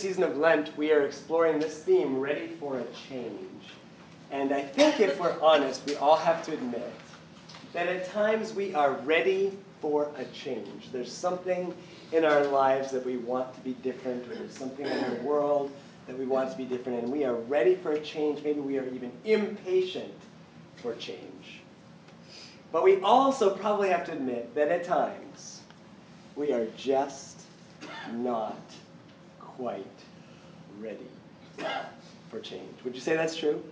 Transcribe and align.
season 0.00 0.22
of 0.22 0.38
Lent, 0.38 0.76
we 0.78 0.92
are 0.92 1.02
exploring 1.02 1.58
this 1.58 1.82
theme, 1.82 2.18
ready 2.18 2.48
for 2.58 2.78
a 2.78 2.84
change. 3.08 3.64
And 4.30 4.52
I 4.52 4.62
think 4.62 4.98
if 4.98 5.20
we're 5.20 5.38
honest, 5.42 5.84
we 5.86 5.94
all 5.96 6.16
have 6.16 6.42
to 6.46 6.54
admit 6.54 6.90
that 7.74 7.86
at 7.86 8.06
times 8.10 8.54
we 8.54 8.74
are 8.74 8.92
ready 9.04 9.52
for 9.82 10.10
a 10.16 10.24
change. 10.26 10.90
There's 10.90 11.12
something 11.12 11.74
in 12.12 12.24
our 12.24 12.44
lives 12.46 12.90
that 12.92 13.04
we 13.04 13.18
want 13.18 13.52
to 13.54 13.60
be 13.60 13.74
different, 13.82 14.26
or 14.26 14.36
there's 14.36 14.56
something 14.56 14.86
in 14.86 15.04
our 15.04 15.14
world 15.16 15.70
that 16.06 16.18
we 16.18 16.24
want 16.24 16.50
to 16.50 16.56
be 16.56 16.64
different, 16.64 17.02
and 17.02 17.12
we 17.12 17.24
are 17.24 17.34
ready 17.34 17.74
for 17.74 17.92
a 17.92 18.00
change. 18.00 18.42
Maybe 18.42 18.60
we 18.60 18.78
are 18.78 18.88
even 18.88 19.12
impatient 19.24 20.14
for 20.76 20.94
change. 20.94 21.60
But 22.72 22.84
we 22.84 23.00
also 23.02 23.54
probably 23.54 23.90
have 23.90 24.06
to 24.06 24.12
admit 24.12 24.54
that 24.54 24.68
at 24.68 24.84
times 24.84 25.60
we 26.36 26.52
are 26.52 26.66
just 26.76 27.42
not 28.14 28.58
quite 29.60 29.84
ready 30.80 31.06
for 32.30 32.40
change. 32.40 32.74
Would 32.82 32.94
you 32.94 33.00
say 33.00 33.14
that's 33.14 33.36
true? 33.36 33.62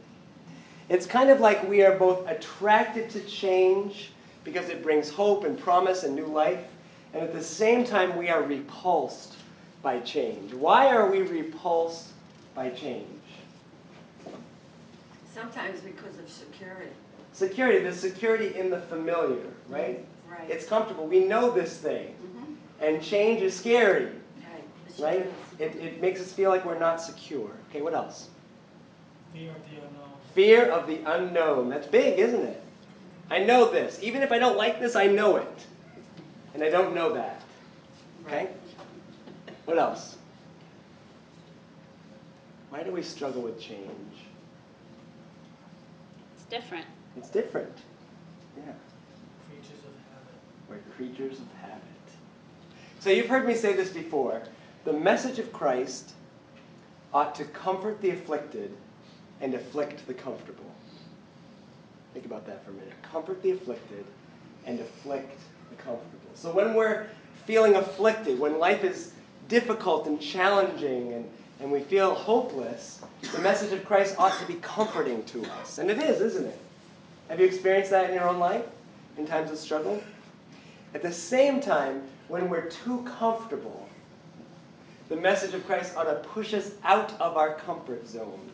It's 0.91 1.07
kind 1.07 1.31
of 1.31 1.41
like 1.41 1.67
we 1.67 1.83
are 1.83 1.97
both 1.97 2.29
attracted 2.29 3.09
to 3.11 3.21
change 3.21 4.11
because 4.45 4.69
it 4.69 4.83
brings 4.83 5.09
hope 5.09 5.45
and 5.45 5.59
promise 5.59 6.05
and 6.05 6.15
new 6.15 6.27
life, 6.27 6.61
and 7.15 7.23
at 7.23 7.33
the 7.33 7.43
same 7.43 7.85
time 7.85 8.19
we 8.19 8.29
are 8.29 8.43
repulsed 8.43 9.37
by 9.83 10.01
change. 10.01 10.53
Why 10.53 10.89
are 10.89 11.11
we 11.11 11.23
repulsed 11.23 12.09
by 12.55 12.69
change? 12.71 13.07
Sometimes 15.35 15.81
because 15.81 16.19
of 16.19 16.29
security. 16.29 16.91
Security, 17.33 17.79
the 17.79 17.95
security 17.95 18.59
in 18.59 18.69
the 18.69 18.81
familiar, 18.83 19.47
right? 19.69 20.05
Right. 20.31 20.51
It's 20.51 20.67
comfortable. 20.67 21.07
We 21.07 21.25
know 21.25 21.51
this 21.51 21.79
thing. 21.79 22.15
Mhm. 22.21 22.57
And 22.87 23.03
change 23.03 23.41
is 23.41 23.55
scary, 23.55 24.09
Right. 24.99 25.25
The 25.59 25.65
right? 25.65 25.73
security. 25.73 25.85
It, 25.85 25.95
it 25.95 26.01
makes 26.01 26.21
us 26.21 26.33
feel 26.33 26.51
like 26.51 26.65
we're 26.65 26.79
not 26.79 27.01
secure. 27.01 27.51
Okay, 27.71 27.83
what 27.83 27.95
else? 27.95 28.29
Fear 29.33 29.51
of 29.51 29.57
the 29.71 29.77
unknown. 29.77 30.11
Fear 30.35 30.65
of 30.71 30.87
the 30.87 31.01
unknown. 31.07 31.69
That's 31.69 31.87
big, 31.87 32.19
isn't 32.19 32.43
it? 32.43 32.63
I 33.31 33.39
know 33.39 33.71
this. 33.71 33.99
Even 34.03 34.23
if 34.23 34.33
I 34.33 34.39
don't 34.39 34.57
like 34.57 34.81
this, 34.81 34.97
I 34.97 35.07
know 35.07 35.37
it. 35.37 35.67
And 36.55 36.63
I 36.63 36.71
don't 36.71 36.95
know 36.95 37.13
that. 37.13 37.43
Okay? 38.27 38.49
What 39.67 39.79
else? 39.79 40.17
Why 42.71 42.83
do 42.83 42.91
we 42.91 43.03
struggle 43.03 43.43
with 43.43 43.61
change? 43.61 44.15
It's 46.35 46.45
different. 46.45 46.87
It's 47.17 47.29
different. 47.29 47.77
Yeah. 48.57 48.73
Creatures 49.49 49.79
of 49.85 49.93
habit. 50.11 50.39
We're 50.69 50.95
creatures 50.95 51.39
of 51.39 51.47
habit. 51.61 51.83
So 53.01 53.11
you've 53.11 53.27
heard 53.29 53.47
me 53.47 53.55
say 53.55 53.75
this 53.75 53.91
before. 53.91 54.43
The 54.85 54.93
message 54.93 55.39
of 55.39 55.53
Christ 55.53 56.13
ought 57.13 57.35
to 57.37 57.45
comfort 57.45 58.01
the 58.01 58.11
afflicted 58.11 58.71
and 59.41 59.55
afflict 59.55 60.07
the 60.07 60.15
comfortable. 60.15 60.65
Think 62.15 62.27
about 62.27 62.47
that 62.47 62.65
for 62.65 62.71
a 62.71 62.75
minute. 62.75 62.93
Comfort 63.03 63.43
the 63.43 63.53
afflicted 63.53 64.05
and 64.67 64.81
afflict 64.81 65.39
the 65.71 65.77
comfortable. 65.77 66.31
So 66.35 66.53
when 66.53 66.75
we're 66.75 67.07
feeling 67.47 67.77
afflicted, 67.77 68.39
when 68.39 68.59
life 68.59 68.85
is 68.85 69.13
difficult 69.49 70.07
and 70.07 70.21
challenging 70.21 71.15
and, 71.15 71.29
and 71.61 71.71
we 71.71 71.81
feel 71.81 72.15
hopeless, 72.15 73.03
the 73.33 73.41
message 73.41 73.73
of 73.73 73.85
Christ 73.85 74.15
ought 74.19 74.39
to 74.39 74.47
be 74.47 74.55
comforting 74.55 75.25
to 75.25 75.45
us. 75.61 75.79
And 75.79 75.91
it 75.91 75.99
is, 75.99 76.21
isn't 76.21 76.47
it? 76.47 76.59
Have 77.29 77.41
you 77.41 77.47
experienced 77.47 77.91
that 77.91 78.09
in 78.09 78.15
your 78.15 78.29
own 78.29 78.39
life 78.39 78.65
in 79.17 79.27
times 79.27 79.51
of 79.51 79.59
struggle? 79.59 80.03
At 80.95 81.03
the 81.03 81.13
same 81.13 81.61
time, 81.61 82.03
when 82.29 82.49
we're 82.49 82.69
too 82.69 83.03
comfortable, 83.19 83.88
the 85.09 85.17
message 85.17 85.55
of 85.55 85.67
Christ 85.67 85.97
ought 85.97 86.05
to 86.05 86.15
push 86.29 86.55
us 86.55 86.73
out 86.85 87.19
of 87.21 87.37
our 87.37 87.55
comfort 87.55 88.07
zone, 88.07 88.51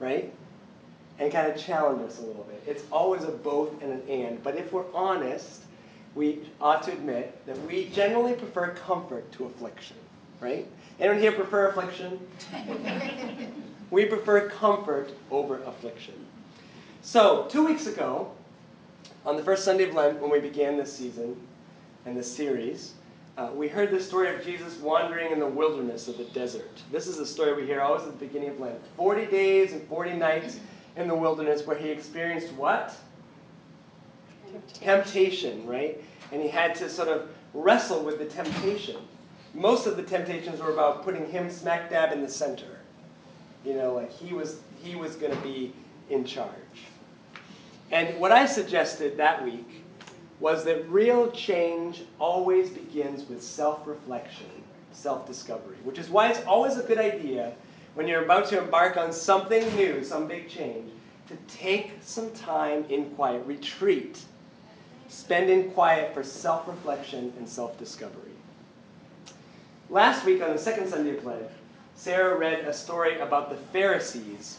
right? 0.00 0.32
And 1.18 1.32
kind 1.32 1.50
of 1.50 1.58
challenge 1.58 2.02
us 2.02 2.18
a 2.18 2.22
little 2.22 2.44
bit. 2.44 2.62
It's 2.66 2.84
always 2.90 3.24
a 3.24 3.30
both 3.30 3.80
and 3.82 3.92
an 3.92 4.02
and. 4.08 4.42
But 4.42 4.56
if 4.56 4.72
we're 4.72 4.90
honest, 4.92 5.62
we 6.14 6.40
ought 6.60 6.82
to 6.84 6.92
admit 6.92 7.44
that 7.46 7.60
we 7.66 7.86
generally 7.86 8.34
prefer 8.34 8.70
comfort 8.70 9.30
to 9.32 9.46
affliction, 9.46 9.96
right? 10.40 10.66
Anyone 10.98 11.20
here 11.20 11.32
prefer 11.32 11.68
affliction? 11.68 12.18
we 13.90 14.04
prefer 14.04 14.48
comfort 14.48 15.10
over 15.30 15.62
affliction. 15.62 16.14
So, 17.02 17.46
two 17.48 17.64
weeks 17.64 17.86
ago, 17.86 18.32
on 19.24 19.36
the 19.36 19.42
first 19.42 19.64
Sunday 19.64 19.84
of 19.84 19.94
Lent, 19.94 20.20
when 20.20 20.30
we 20.30 20.40
began 20.40 20.76
this 20.76 20.92
season 20.92 21.36
and 22.04 22.16
this 22.16 22.30
series, 22.30 22.94
uh, 23.38 23.50
we 23.54 23.68
heard 23.68 23.92
the 23.92 24.02
story 24.02 24.34
of 24.34 24.44
Jesus 24.44 24.76
wandering 24.78 25.30
in 25.30 25.38
the 25.38 25.46
wilderness 25.46 26.08
of 26.08 26.18
the 26.18 26.24
desert. 26.24 26.82
This 26.90 27.06
is 27.06 27.20
a 27.20 27.26
story 27.26 27.54
we 27.54 27.64
hear 27.64 27.80
always 27.80 28.02
at 28.02 28.18
the 28.18 28.26
beginning 28.26 28.50
of 28.50 28.58
Lent 28.58 28.80
40 28.96 29.26
days 29.26 29.72
and 29.72 29.86
40 29.86 30.14
nights 30.14 30.58
in 30.96 31.06
the 31.06 31.14
wilderness 31.14 31.64
where 31.64 31.78
he 31.78 31.88
experienced 31.88 32.52
what? 32.54 32.96
Temptation, 34.74 35.64
right? 35.68 36.02
And 36.32 36.42
he 36.42 36.48
had 36.48 36.74
to 36.76 36.90
sort 36.90 37.06
of 37.06 37.28
wrestle 37.54 38.02
with 38.02 38.18
the 38.18 38.24
temptation. 38.24 38.96
Most 39.54 39.86
of 39.86 39.96
the 39.96 40.02
temptations 40.02 40.60
were 40.60 40.72
about 40.72 41.04
putting 41.04 41.30
him 41.30 41.48
smack 41.48 41.90
dab 41.90 42.12
in 42.12 42.22
the 42.22 42.28
center. 42.28 42.80
You 43.64 43.74
know, 43.74 43.94
like 43.94 44.10
he 44.10 44.34
was 44.34 44.60
he 44.82 44.96
was 44.96 45.14
going 45.14 45.34
to 45.34 45.42
be 45.42 45.72
in 46.10 46.24
charge. 46.24 46.48
And 47.92 48.18
what 48.18 48.32
I 48.32 48.46
suggested 48.46 49.16
that 49.16 49.44
week 49.44 49.84
was 50.40 50.64
that 50.64 50.88
real 50.88 51.30
change 51.32 52.04
always 52.18 52.70
begins 52.70 53.28
with 53.28 53.42
self-reflection, 53.42 54.46
self-discovery, 54.92 55.76
which 55.84 55.98
is 55.98 56.08
why 56.08 56.28
it's 56.28 56.44
always 56.46 56.76
a 56.76 56.82
good 56.82 56.98
idea 56.98 57.52
when 57.94 58.06
you're 58.06 58.24
about 58.24 58.46
to 58.46 58.62
embark 58.62 58.96
on 58.96 59.12
something 59.12 59.64
new, 59.74 60.04
some 60.04 60.28
big 60.28 60.48
change, 60.48 60.90
to 61.28 61.36
take 61.48 61.92
some 62.00 62.30
time 62.30 62.84
in 62.88 63.10
quiet, 63.10 63.44
retreat, 63.46 64.22
spend 65.08 65.50
in 65.50 65.70
quiet 65.70 66.14
for 66.14 66.22
self-reflection 66.22 67.32
and 67.38 67.48
self-discovery. 67.48 68.32
Last 69.90 70.24
week 70.24 70.42
on 70.42 70.52
the 70.52 70.58
second 70.58 70.88
Sunday 70.88 71.16
of 71.16 71.24
Lent, 71.24 71.48
Sarah 71.96 72.36
read 72.36 72.60
a 72.60 72.72
story 72.72 73.18
about 73.18 73.50
the 73.50 73.56
Pharisees 73.56 74.58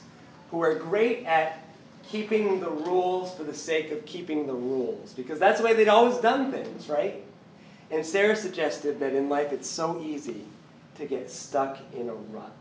who 0.51 0.57
were 0.57 0.75
great 0.75 1.25
at 1.25 1.63
keeping 2.11 2.59
the 2.59 2.69
rules 2.69 3.33
for 3.35 3.43
the 3.43 3.53
sake 3.53 3.91
of 3.91 4.05
keeping 4.05 4.47
the 4.47 4.53
rules, 4.53 5.13
because 5.13 5.39
that's 5.39 5.59
the 5.59 5.65
way 5.65 5.73
they'd 5.73 5.87
always 5.87 6.17
done 6.17 6.51
things, 6.51 6.89
right? 6.89 7.23
And 7.91 8.05
Sarah 8.05 8.35
suggested 8.35 8.99
that 8.99 9.13
in 9.13 9.29
life 9.29 9.51
it's 9.51 9.69
so 9.69 10.01
easy 10.01 10.43
to 10.97 11.05
get 11.05 11.29
stuck 11.29 11.77
in 11.93 12.09
a 12.09 12.13
rut, 12.13 12.51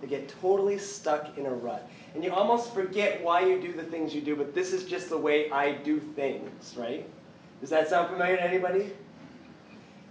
to 0.00 0.06
get 0.06 0.28
totally 0.40 0.78
stuck 0.78 1.36
in 1.38 1.46
a 1.46 1.50
rut. 1.50 1.88
And 2.14 2.24
you 2.24 2.32
almost 2.32 2.74
forget 2.74 3.22
why 3.22 3.46
you 3.46 3.60
do 3.60 3.72
the 3.72 3.84
things 3.84 4.14
you 4.14 4.20
do, 4.20 4.34
but 4.36 4.54
this 4.54 4.72
is 4.72 4.84
just 4.84 5.08
the 5.08 5.18
way 5.18 5.50
I 5.50 5.72
do 5.72 6.00
things, 6.00 6.74
right? 6.76 7.08
Does 7.60 7.70
that 7.70 7.88
sound 7.88 8.10
familiar 8.10 8.36
to 8.36 8.42
anybody? 8.42 8.90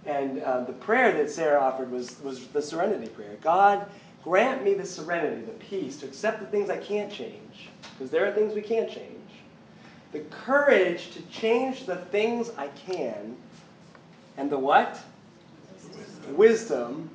And 0.06 0.40
uh, 0.42 0.64
the 0.64 0.72
prayer 0.72 1.12
that 1.12 1.30
Sarah 1.30 1.60
offered 1.60 1.90
was, 1.90 2.20
was 2.22 2.46
the 2.48 2.62
serenity 2.62 3.08
prayer. 3.08 3.36
God, 3.42 3.86
grant 4.24 4.64
me 4.64 4.74
the 4.74 4.86
serenity, 4.86 5.42
the 5.42 5.52
peace 5.52 5.98
to 5.98 6.06
accept 6.06 6.40
the 6.40 6.46
things 6.46 6.70
I 6.70 6.76
can't 6.76 7.12
change, 7.12 7.68
because 7.92 8.10
there 8.10 8.26
are 8.26 8.32
things 8.32 8.54
we 8.54 8.62
can't 8.62 8.90
change. 8.90 9.16
The 10.12 10.20
courage 10.30 11.12
to 11.12 11.22
change 11.22 11.86
the 11.86 11.96
things 11.96 12.50
I 12.56 12.68
can, 12.68 13.36
and 14.36 14.50
the 14.50 14.58
what? 14.58 15.00
Wisdom. 15.94 16.36
Wisdom 16.36 17.10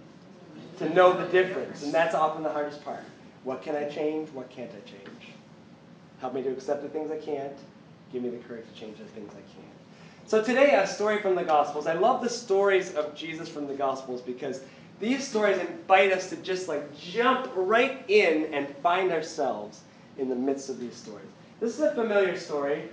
to 0.77 0.89
know 0.93 1.13
the 1.13 1.27
difference. 1.27 1.83
And 1.83 1.93
that's 1.93 2.15
often 2.15 2.43
the 2.43 2.51
hardest 2.51 2.83
part. 2.83 3.03
What 3.43 3.61
can 3.61 3.75
I 3.75 3.87
change? 3.89 4.29
What 4.29 4.49
can't 4.49 4.71
I 4.71 4.89
change? 4.89 5.33
Help 6.19 6.33
me 6.33 6.41
to 6.43 6.49
accept 6.49 6.81
the 6.81 6.89
things 6.89 7.11
I 7.11 7.17
can't. 7.17 7.57
Give 8.11 8.23
me 8.23 8.29
the 8.29 8.37
courage 8.37 8.65
to 8.73 8.79
change 8.79 8.97
the 8.97 9.05
things 9.05 9.31
I 9.31 9.41
can. 9.53 9.69
So 10.25 10.43
today, 10.43 10.73
a 10.75 10.87
story 10.87 11.21
from 11.21 11.35
the 11.35 11.43
Gospels. 11.43 11.85
I 11.85 11.93
love 11.93 12.21
the 12.23 12.29
stories 12.29 12.95
of 12.95 13.15
Jesus 13.15 13.47
from 13.47 13.67
the 13.67 13.75
Gospels 13.75 14.21
because 14.21 14.61
these 14.99 15.27
stories 15.27 15.57
invite 15.57 16.11
us 16.11 16.29
to 16.29 16.35
just 16.37 16.67
like 16.67 16.97
jump 16.97 17.51
right 17.55 18.03
in 18.07 18.53
and 18.53 18.67
find 18.77 19.11
ourselves 19.11 19.81
in 20.17 20.29
the 20.29 20.35
midst 20.35 20.69
of 20.69 20.79
these 20.79 20.95
stories. 20.95 21.27
This 21.59 21.75
is 21.75 21.81
a 21.81 21.93
familiar 21.93 22.37
story. 22.37 22.83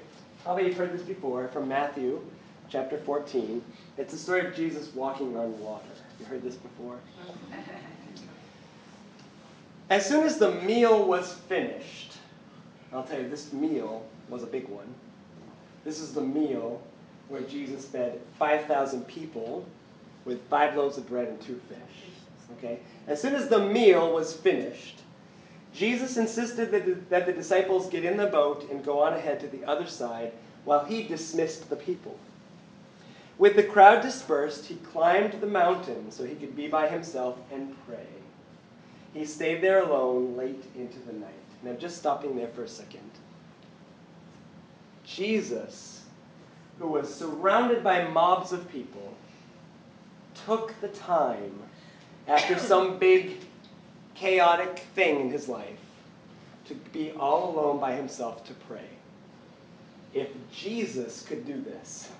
Probably 0.42 0.66
you've 0.66 0.76
heard 0.76 0.92
this 0.92 1.02
before 1.02 1.48
from 1.48 1.68
Matthew 1.68 2.20
chapter 2.68 2.98
14. 2.98 3.62
It's 3.98 4.12
the 4.12 4.18
story 4.18 4.46
of 4.46 4.54
Jesus 4.54 4.94
walking 4.94 5.36
on 5.36 5.58
water. 5.60 5.84
You 6.18 6.26
heard 6.26 6.42
this 6.42 6.56
before? 6.56 6.98
As 9.90 10.06
soon 10.06 10.24
as 10.24 10.38
the 10.38 10.52
meal 10.62 11.06
was 11.06 11.34
finished, 11.34 12.14
I'll 12.92 13.04
tell 13.04 13.20
you, 13.20 13.28
this 13.28 13.52
meal 13.52 14.04
was 14.28 14.42
a 14.42 14.46
big 14.46 14.68
one. 14.68 14.86
This 15.84 16.00
is 16.00 16.14
the 16.14 16.22
meal 16.22 16.82
where 17.28 17.42
Jesus 17.42 17.84
fed 17.84 18.20
5,000 18.38 19.06
people 19.06 19.66
with 20.24 20.40
five 20.48 20.76
loaves 20.76 20.98
of 20.98 21.08
bread 21.08 21.28
and 21.28 21.40
two 21.40 21.60
fish. 21.68 21.78
Okay? 22.58 22.80
As 23.06 23.20
soon 23.20 23.34
as 23.34 23.48
the 23.48 23.58
meal 23.58 24.12
was 24.12 24.32
finished, 24.32 25.00
Jesus 25.74 26.16
insisted 26.16 26.70
that 26.70 26.84
the, 26.84 26.94
that 27.08 27.26
the 27.26 27.32
disciples 27.32 27.88
get 27.88 28.04
in 28.04 28.16
the 28.16 28.26
boat 28.26 28.68
and 28.70 28.84
go 28.84 29.00
on 29.00 29.14
ahead 29.14 29.40
to 29.40 29.46
the 29.48 29.64
other 29.64 29.86
side 29.86 30.32
while 30.64 30.84
he 30.84 31.02
dismissed 31.02 31.68
the 31.70 31.76
people. 31.76 32.18
With 33.38 33.56
the 33.56 33.62
crowd 33.62 34.02
dispersed, 34.02 34.66
he 34.66 34.76
climbed 34.76 35.40
the 35.40 35.46
mountain 35.46 36.10
so 36.10 36.24
he 36.24 36.34
could 36.34 36.54
be 36.54 36.68
by 36.68 36.88
himself 36.88 37.38
and 37.52 37.74
pray. 37.86 38.06
he 39.14 39.24
stayed 39.24 39.62
there 39.62 39.82
alone 39.82 40.36
late 40.36 40.64
into 40.76 40.98
the 41.00 41.12
night. 41.12 41.28
Now, 41.62 41.72
just 41.72 41.98
stopping 41.98 42.36
there 42.36 42.48
for 42.48 42.64
a 42.64 42.68
second. 42.68 43.10
Jesus, 45.04 46.02
who 46.78 46.88
was 46.88 47.12
surrounded 47.12 47.82
by 47.82 48.08
mobs 48.08 48.52
of 48.52 48.70
people, 48.70 49.14
took 50.46 50.78
the 50.80 50.88
time 50.88 51.52
after 52.28 52.58
some 52.58 52.98
big 52.98 53.38
chaotic 54.14 54.84
thing 54.94 55.20
in 55.20 55.30
his 55.30 55.48
life 55.48 55.78
to 56.66 56.74
be 56.92 57.12
all 57.12 57.50
alone 57.50 57.80
by 57.80 57.94
himself 57.94 58.44
to 58.46 58.54
pray. 58.54 58.88
If 60.14 60.28
Jesus 60.52 61.22
could 61.22 61.46
do 61.46 61.60
this, 61.60 62.10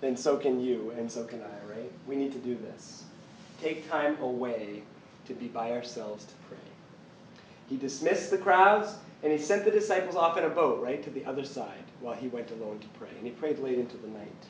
then 0.00 0.16
so 0.16 0.36
can 0.36 0.60
you 0.60 0.92
and 0.96 1.10
so 1.10 1.24
can 1.24 1.42
I, 1.42 1.70
right? 1.70 1.92
We 2.06 2.16
need 2.16 2.32
to 2.32 2.38
do 2.38 2.56
this. 2.56 3.04
Take 3.60 3.88
time 3.90 4.16
away 4.22 4.82
to 5.26 5.34
be 5.34 5.48
by 5.48 5.72
ourselves 5.72 6.24
to 6.24 6.34
pray. 6.48 6.58
He 7.68 7.76
dismissed 7.76 8.30
the 8.30 8.38
crowds 8.38 8.94
and 9.22 9.32
he 9.32 9.38
sent 9.38 9.64
the 9.64 9.70
disciples 9.70 10.14
off 10.14 10.38
in 10.38 10.44
a 10.44 10.48
boat, 10.48 10.82
right, 10.82 11.02
to 11.02 11.10
the 11.10 11.24
other 11.24 11.44
side 11.44 11.84
while 12.00 12.14
he 12.14 12.28
went 12.28 12.50
alone 12.52 12.78
to 12.78 12.88
pray. 12.98 13.08
And 13.16 13.26
he 13.26 13.32
prayed 13.32 13.58
late 13.58 13.78
into 13.78 13.96
the 13.96 14.08
night. 14.08 14.46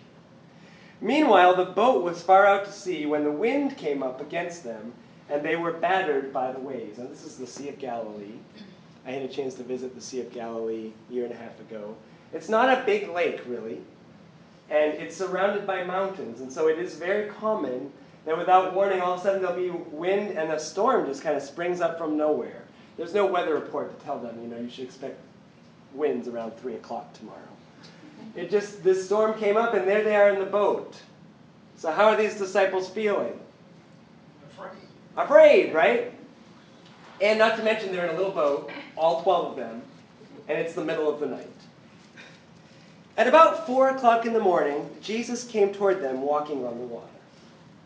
Meanwhile, 1.00 1.54
the 1.54 1.64
boat 1.64 2.02
was 2.02 2.22
far 2.22 2.44
out 2.44 2.64
to 2.64 2.72
sea 2.72 3.06
when 3.06 3.24
the 3.24 3.30
wind 3.30 3.76
came 3.76 4.02
up 4.02 4.20
against 4.20 4.64
them 4.64 4.92
and 5.30 5.42
they 5.42 5.56
were 5.56 5.72
battered 5.72 6.32
by 6.32 6.50
the 6.52 6.58
waves. 6.58 6.98
Now, 6.98 7.06
this 7.06 7.24
is 7.24 7.36
the 7.36 7.46
Sea 7.46 7.68
of 7.68 7.78
Galilee. 7.78 8.38
I 9.06 9.12
had 9.12 9.22
a 9.22 9.28
chance 9.28 9.54
to 9.54 9.62
visit 9.62 9.94
the 9.94 10.00
Sea 10.00 10.20
of 10.20 10.32
Galilee 10.32 10.92
a 11.08 11.12
year 11.12 11.24
and 11.24 11.32
a 11.32 11.36
half 11.36 11.58
ago. 11.60 11.94
It's 12.32 12.48
not 12.48 12.68
a 12.68 12.84
big 12.84 13.08
lake, 13.10 13.40
really, 13.46 13.80
and 14.70 14.94
it's 14.94 15.16
surrounded 15.16 15.66
by 15.66 15.84
mountains, 15.84 16.40
and 16.40 16.52
so 16.52 16.68
it 16.68 16.78
is 16.78 16.96
very 16.96 17.30
common 17.30 17.90
that 18.26 18.36
without 18.36 18.74
warning, 18.74 19.00
all 19.00 19.14
of 19.14 19.20
a 19.20 19.22
sudden 19.22 19.40
there'll 19.40 19.56
be 19.56 19.70
wind 19.70 20.36
and 20.36 20.52
a 20.52 20.60
storm 20.60 21.06
just 21.06 21.22
kind 21.22 21.36
of 21.36 21.42
springs 21.42 21.80
up 21.80 21.96
from 21.96 22.18
nowhere. 22.18 22.64
There's 22.98 23.14
no 23.14 23.24
weather 23.24 23.54
report 23.54 23.98
to 23.98 24.04
tell 24.04 24.18
them, 24.18 24.42
you 24.42 24.48
know, 24.48 24.58
you 24.58 24.68
should 24.68 24.84
expect 24.84 25.18
winds 25.94 26.28
around 26.28 26.58
3 26.58 26.74
o'clock 26.74 27.12
tomorrow. 27.14 27.38
It 28.34 28.50
just, 28.50 28.82
this 28.84 29.04
storm 29.04 29.38
came 29.38 29.56
up, 29.56 29.74
and 29.74 29.86
there 29.86 30.04
they 30.04 30.16
are 30.16 30.30
in 30.30 30.38
the 30.38 30.46
boat. 30.46 30.94
So, 31.76 31.90
how 31.90 32.06
are 32.06 32.16
these 32.16 32.36
disciples 32.36 32.88
feeling? 32.88 33.38
Afraid. 34.52 34.72
Afraid, 35.16 35.74
right? 35.74 36.12
And 37.20 37.38
not 37.38 37.56
to 37.56 37.62
mention, 37.62 37.92
they're 37.92 38.06
in 38.06 38.14
a 38.14 38.18
little 38.18 38.32
boat, 38.32 38.70
all 38.96 39.22
12 39.22 39.50
of 39.50 39.56
them, 39.56 39.82
and 40.48 40.58
it's 40.58 40.74
the 40.74 40.84
middle 40.84 41.12
of 41.12 41.20
the 41.20 41.26
night. 41.26 41.46
At 43.16 43.26
about 43.26 43.66
4 43.66 43.90
o'clock 43.90 44.26
in 44.26 44.32
the 44.32 44.40
morning, 44.40 44.88
Jesus 45.02 45.44
came 45.44 45.72
toward 45.72 46.00
them 46.00 46.22
walking 46.22 46.64
on 46.64 46.78
the 46.78 46.84
water. 46.84 47.06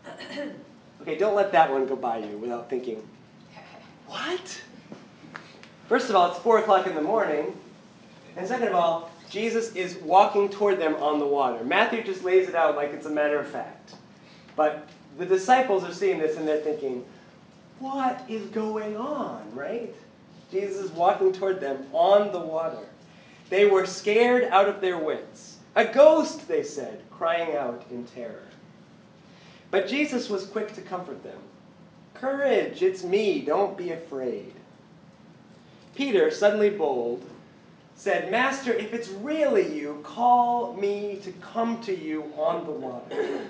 Okay, 1.00 1.18
don't 1.18 1.34
let 1.34 1.50
that 1.50 1.68
one 1.68 1.84
go 1.84 1.96
by 1.96 2.18
you 2.18 2.38
without 2.38 2.70
thinking, 2.70 3.04
what? 4.06 4.62
First 5.88 6.10
of 6.10 6.14
all, 6.14 6.30
it's 6.30 6.38
4 6.38 6.60
o'clock 6.60 6.86
in 6.86 6.94
the 6.94 7.02
morning. 7.02 7.58
And 8.36 8.46
second 8.46 8.68
of 8.68 8.76
all, 8.76 9.10
Jesus 9.32 9.75
is 9.75 9.96
walking 10.02 10.50
toward 10.50 10.79
them 10.79 10.94
on 10.96 11.19
the 11.19 11.26
water. 11.26 11.64
Matthew 11.64 12.05
just 12.05 12.23
lays 12.23 12.50
it 12.50 12.55
out 12.55 12.76
like 12.76 12.93
it's 12.93 13.06
a 13.06 13.11
matter 13.11 13.38
of 13.38 13.46
fact. 13.46 13.94
But 14.56 14.87
the 15.17 15.25
disciples 15.25 15.84
are 15.84 15.94
seeing 15.94 16.19
this 16.19 16.37
and 16.37 16.46
they're 16.46 16.61
thinking, 16.61 17.02
what 17.79 18.23
is 18.29 18.46
going 18.49 18.94
on, 18.94 19.43
right? 19.55 19.94
Jesus 20.50 20.84
is 20.84 20.90
walking 20.90 21.32
toward 21.32 21.61
them 21.61 21.87
on 21.94 22.31
the 22.31 22.38
water. 22.40 22.84
They 23.49 23.64
were 23.64 23.87
scared 23.87 24.44
out 24.50 24.69
of 24.69 24.82
their 24.82 24.99
wits. 24.99 25.56
A 25.76 25.87
ghost, 25.87 26.46
they 26.46 26.62
said, 26.62 27.00
crying 27.11 27.56
out 27.56 27.87
in 27.90 28.05
terror. 28.05 28.44
But 29.70 29.88
Jesus 29.88 30.28
was 30.28 30.44
quick 30.44 30.75
to 30.75 30.82
comfort 30.82 31.23
them. 31.25 31.38
Courage, 32.12 32.82
it's 32.82 33.02
me, 33.02 33.40
don't 33.40 33.78
be 33.78 33.93
afraid. 33.93 34.52
Peter, 35.94 36.31
suddenly 36.31 36.69
bold, 36.69 37.25
said, 38.02 38.32
Master, 38.32 38.72
if 38.72 38.93
it's 38.93 39.08
really 39.10 39.78
you, 39.78 40.00
call 40.02 40.75
me 40.75 41.20
to 41.22 41.31
come 41.34 41.81
to 41.82 41.96
you 41.96 42.25
on 42.37 42.66
the 42.66 42.72
water. 42.72 43.40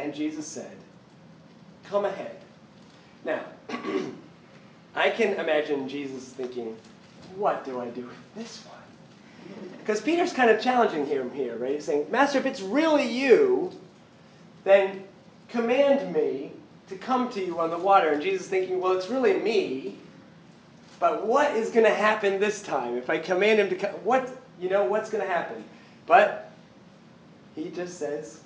And 0.00 0.14
Jesus 0.14 0.46
said, 0.46 0.76
Come 1.82 2.04
ahead. 2.04 2.36
Now, 3.24 3.40
I 4.94 5.10
can 5.10 5.34
imagine 5.34 5.88
Jesus 5.88 6.22
thinking, 6.22 6.76
What 7.34 7.64
do 7.64 7.80
I 7.80 7.88
do 7.88 8.02
with 8.02 8.34
this 8.36 8.64
one? 8.64 9.58
Because 9.80 10.00
Peter's 10.00 10.32
kind 10.32 10.50
of 10.50 10.60
challenging 10.60 11.04
him 11.04 11.32
here, 11.32 11.56
right? 11.56 11.74
He's 11.74 11.84
saying, 11.84 12.06
Master, 12.12 12.38
if 12.38 12.46
it's 12.46 12.60
really 12.60 13.10
you, 13.10 13.72
then 14.62 15.02
command 15.48 16.14
me 16.14 16.52
to 16.88 16.94
come 16.94 17.28
to 17.30 17.44
you 17.44 17.58
on 17.58 17.70
the 17.70 17.78
water. 17.78 18.10
And 18.10 18.22
Jesus 18.22 18.46
thinking, 18.46 18.80
Well, 18.80 18.92
it's 18.92 19.08
really 19.08 19.34
me. 19.40 19.96
But 21.00 21.26
what 21.26 21.54
is 21.56 21.70
going 21.70 21.86
to 21.86 21.94
happen 21.94 22.40
this 22.40 22.62
time? 22.62 22.96
If 22.96 23.08
I 23.08 23.18
command 23.18 23.60
him 23.60 23.68
to 23.70 23.76
come, 23.76 23.90
what, 24.04 24.30
you 24.60 24.68
know, 24.68 24.84
what's 24.84 25.10
going 25.10 25.24
to 25.24 25.32
happen? 25.32 25.62
But 26.06 26.50
he 27.54 27.70
just 27.70 27.98
says, 27.98 28.40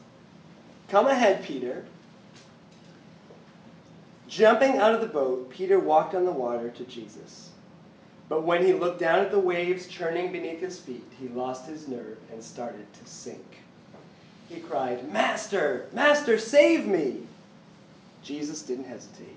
Come 0.88 1.06
ahead, 1.06 1.42
Peter. 1.42 1.84
Jumping 4.28 4.78
out 4.78 4.94
of 4.94 5.00
the 5.00 5.06
boat, 5.06 5.50
Peter 5.50 5.78
walked 5.78 6.14
on 6.14 6.24
the 6.24 6.32
water 6.32 6.70
to 6.70 6.84
Jesus. 6.84 7.50
But 8.28 8.44
when 8.44 8.64
he 8.64 8.72
looked 8.72 9.00
down 9.00 9.18
at 9.18 9.30
the 9.30 9.38
waves 9.38 9.86
churning 9.86 10.32
beneath 10.32 10.60
his 10.60 10.78
feet, 10.78 11.04
he 11.20 11.28
lost 11.28 11.66
his 11.66 11.86
nerve 11.86 12.18
and 12.32 12.42
started 12.42 12.86
to 12.94 13.06
sink. 13.10 13.58
He 14.48 14.60
cried, 14.60 15.12
Master, 15.12 15.86
Master, 15.92 16.38
save 16.38 16.86
me! 16.86 17.26
Jesus 18.22 18.62
didn't 18.62 18.84
hesitate. 18.84 19.36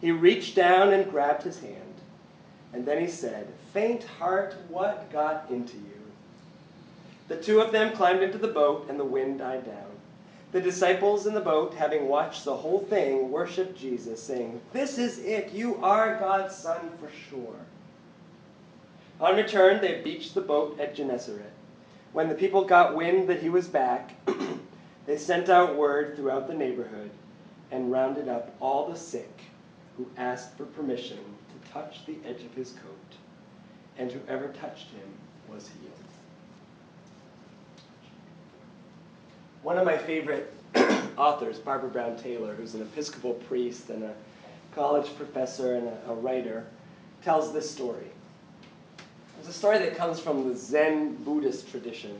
He 0.00 0.10
reached 0.10 0.54
down 0.54 0.92
and 0.92 1.10
grabbed 1.10 1.42
his 1.42 1.60
hand. 1.60 1.95
And 2.76 2.84
then 2.84 3.00
he 3.00 3.08
said, 3.08 3.46
Faint 3.72 4.04
heart, 4.04 4.54
what 4.68 5.10
got 5.10 5.46
into 5.48 5.78
you? 5.78 6.02
The 7.26 7.38
two 7.38 7.62
of 7.62 7.72
them 7.72 7.96
climbed 7.96 8.22
into 8.22 8.36
the 8.36 8.48
boat, 8.48 8.84
and 8.90 9.00
the 9.00 9.04
wind 9.04 9.38
died 9.38 9.64
down. 9.64 9.86
The 10.52 10.60
disciples 10.60 11.26
in 11.26 11.32
the 11.32 11.40
boat, 11.40 11.72
having 11.72 12.06
watched 12.06 12.44
the 12.44 12.54
whole 12.54 12.80
thing, 12.80 13.30
worshiped 13.30 13.78
Jesus, 13.78 14.22
saying, 14.22 14.60
This 14.74 14.98
is 14.98 15.20
it. 15.20 15.54
You 15.54 15.82
are 15.82 16.18
God's 16.18 16.54
Son 16.54 16.90
for 17.00 17.08
sure. 17.30 17.56
On 19.22 19.36
return, 19.36 19.80
they 19.80 20.02
beached 20.02 20.34
the 20.34 20.42
boat 20.42 20.78
at 20.78 20.94
Gennesaret. 20.94 21.52
When 22.12 22.28
the 22.28 22.34
people 22.34 22.62
got 22.62 22.94
wind 22.94 23.26
that 23.30 23.40
he 23.40 23.48
was 23.48 23.68
back, 23.68 24.12
they 25.06 25.16
sent 25.16 25.48
out 25.48 25.76
word 25.76 26.14
throughout 26.14 26.46
the 26.46 26.52
neighborhood 26.52 27.10
and 27.70 27.90
rounded 27.90 28.28
up 28.28 28.54
all 28.60 28.86
the 28.86 28.98
sick 28.98 29.40
who 29.96 30.06
asked 30.18 30.58
for 30.58 30.66
permission 30.66 31.35
to 31.76 31.82
touch 31.82 32.06
the 32.06 32.16
edge 32.28 32.42
of 32.42 32.54
his 32.54 32.72
coat. 32.72 33.16
And 33.98 34.12
whoever 34.12 34.48
touched 34.48 34.90
him 34.90 35.08
was 35.48 35.68
healed. 35.68 35.92
One 39.62 39.78
of 39.78 39.84
my 39.84 39.96
favorite 39.96 40.52
authors, 41.16 41.58
Barbara 41.58 41.90
Brown 41.90 42.16
Taylor, 42.16 42.54
who's 42.54 42.74
an 42.74 42.82
Episcopal 42.82 43.34
priest 43.34 43.90
and 43.90 44.04
a 44.04 44.14
college 44.74 45.14
professor 45.16 45.74
and 45.74 45.88
a, 45.88 46.10
a 46.10 46.14
writer, 46.14 46.66
tells 47.24 47.52
this 47.52 47.68
story. 47.68 48.06
It's 49.40 49.48
a 49.48 49.52
story 49.52 49.78
that 49.78 49.96
comes 49.96 50.20
from 50.20 50.48
the 50.48 50.54
Zen 50.54 51.14
Buddhist 51.24 51.70
tradition. 51.70 52.16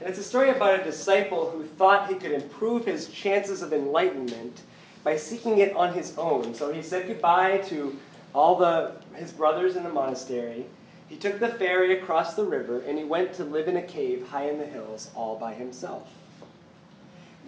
And 0.00 0.08
it's 0.08 0.18
a 0.18 0.24
story 0.24 0.50
about 0.50 0.80
a 0.80 0.84
disciple 0.84 1.50
who 1.50 1.64
thought 1.64 2.08
he 2.08 2.16
could 2.16 2.32
improve 2.32 2.84
his 2.84 3.08
chances 3.08 3.62
of 3.62 3.72
enlightenment 3.72 4.62
by 5.04 5.16
seeking 5.16 5.58
it 5.58 5.74
on 5.76 5.92
his 5.94 6.16
own. 6.18 6.54
So 6.54 6.72
he 6.72 6.82
said 6.82 7.06
goodbye 7.06 7.58
to 7.68 7.96
all 8.34 8.56
the, 8.56 8.92
his 9.14 9.32
brothers 9.32 9.76
in 9.76 9.84
the 9.84 9.88
monastery. 9.88 10.66
He 11.08 11.16
took 11.16 11.38
the 11.38 11.48
ferry 11.48 11.98
across 11.98 12.34
the 12.34 12.44
river 12.44 12.80
and 12.80 12.98
he 12.98 13.04
went 13.04 13.32
to 13.34 13.44
live 13.44 13.68
in 13.68 13.76
a 13.76 13.82
cave 13.82 14.26
high 14.26 14.48
in 14.48 14.58
the 14.58 14.66
hills 14.66 15.10
all 15.14 15.38
by 15.38 15.54
himself. 15.54 16.08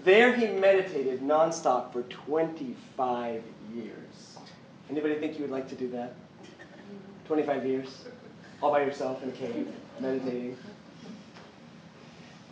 There 0.05 0.33
he 0.33 0.47
meditated 0.47 1.21
nonstop 1.21 1.93
for 1.93 2.03
25 2.03 3.43
years. 3.75 4.39
Anybody 4.89 5.17
think 5.17 5.35
you 5.35 5.43
would 5.43 5.51
like 5.51 5.69
to 5.71 5.75
do 5.75 5.89
that? 5.91 6.15
25 7.27 7.67
years? 7.67 8.05
All 8.63 8.71
by 8.71 8.83
yourself 8.83 9.23
in 9.25 9.31
a 9.31 9.33
cave, 9.33 9.69
meditating? 9.99 10.57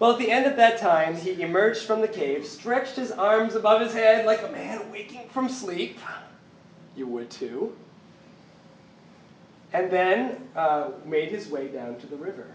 Well, 0.01 0.13
at 0.13 0.19
the 0.19 0.31
end 0.31 0.47
of 0.47 0.57
that 0.57 0.79
time, 0.79 1.15
he 1.15 1.41
emerged 1.41 1.83
from 1.83 2.01
the 2.01 2.09
cave, 2.09 2.45
stretched 2.45 2.97
his 2.97 3.13
arms 3.13 3.55
above 3.55 3.81
his 3.81 3.93
head 3.93 4.27
like 4.27 4.43
a 4.43 4.51
man 4.51 4.91
waking 4.91 5.29
from 5.29 5.49
sleep. 5.49 5.99
You 6.97 7.07
would 7.07 7.31
too. 7.31 7.77
And 9.75 9.91
then 9.91 10.37
uh, 10.57 10.93
made 11.05 11.29
his 11.29 11.49
way 11.49 11.69
down 11.69 11.97
to 11.97 12.07
the 12.07 12.17
river. 12.17 12.47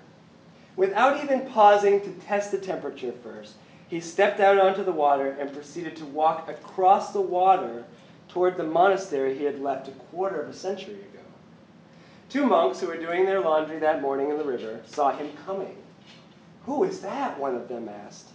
Without 0.76 1.24
even 1.24 1.42
pausing 1.42 2.00
to 2.02 2.10
test 2.26 2.52
the 2.52 2.58
temperature 2.58 3.12
first, 3.22 3.56
he 3.90 4.00
stepped 4.00 4.40
out 4.40 4.58
onto 4.58 4.84
the 4.84 4.92
water 4.92 5.32
and 5.40 5.52
proceeded 5.52 5.96
to 5.98 6.06
walk 6.06 6.48
across 6.50 7.12
the 7.12 7.22
water 7.22 7.84
toward 8.30 8.56
the 8.56 8.64
monastery 8.64 9.38
he 9.38 9.44
had 9.44 9.62
left 9.62 9.88
a 9.88 9.92
quarter 9.92 10.42
of 10.42 10.50
a 10.50 10.54
century 10.54 10.94
ago. 10.94 11.20
Two 12.30 12.46
monks 12.46 12.80
who 12.80 12.88
were 12.88 12.98
doing 12.98 13.26
their 13.26 13.42
laundry 13.42 13.80
that 13.80 14.02
morning 14.02 14.30
in 14.30 14.38
the 14.38 14.44
river 14.44 14.80
saw 14.86 15.12
him 15.12 15.30
coming. 15.46 15.76
Who 16.66 16.84
is 16.84 17.02
that? 17.02 17.40
One 17.40 17.56
of 17.56 17.68
them 17.68 17.90
asked. 17.90 18.30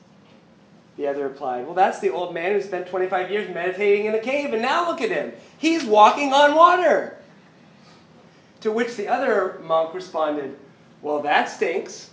The 0.97 1.07
other 1.07 1.25
replied, 1.29 1.65
Well, 1.65 1.75
that's 1.75 2.01
the 2.01 2.11
old 2.11 2.35
man 2.35 2.53
who 2.53 2.61
spent 2.61 2.89
25 2.89 3.31
years 3.31 3.55
meditating 3.55 4.07
in 4.07 4.15
a 4.15 4.21
cave, 4.21 4.53
and 4.53 4.63
now 4.63 4.89
look 4.89 5.01
at 5.01 5.11
him. 5.11 5.33
He's 5.59 5.85
walking 5.85 6.33
on 6.33 6.55
water. 6.55 7.17
To 8.65 8.73
which 8.73 8.97
the 8.97 9.07
other 9.09 9.61
monk 9.63 9.93
responded, 9.93 10.57
Well, 11.03 11.21
that 11.21 11.51
stinks. 11.51 12.09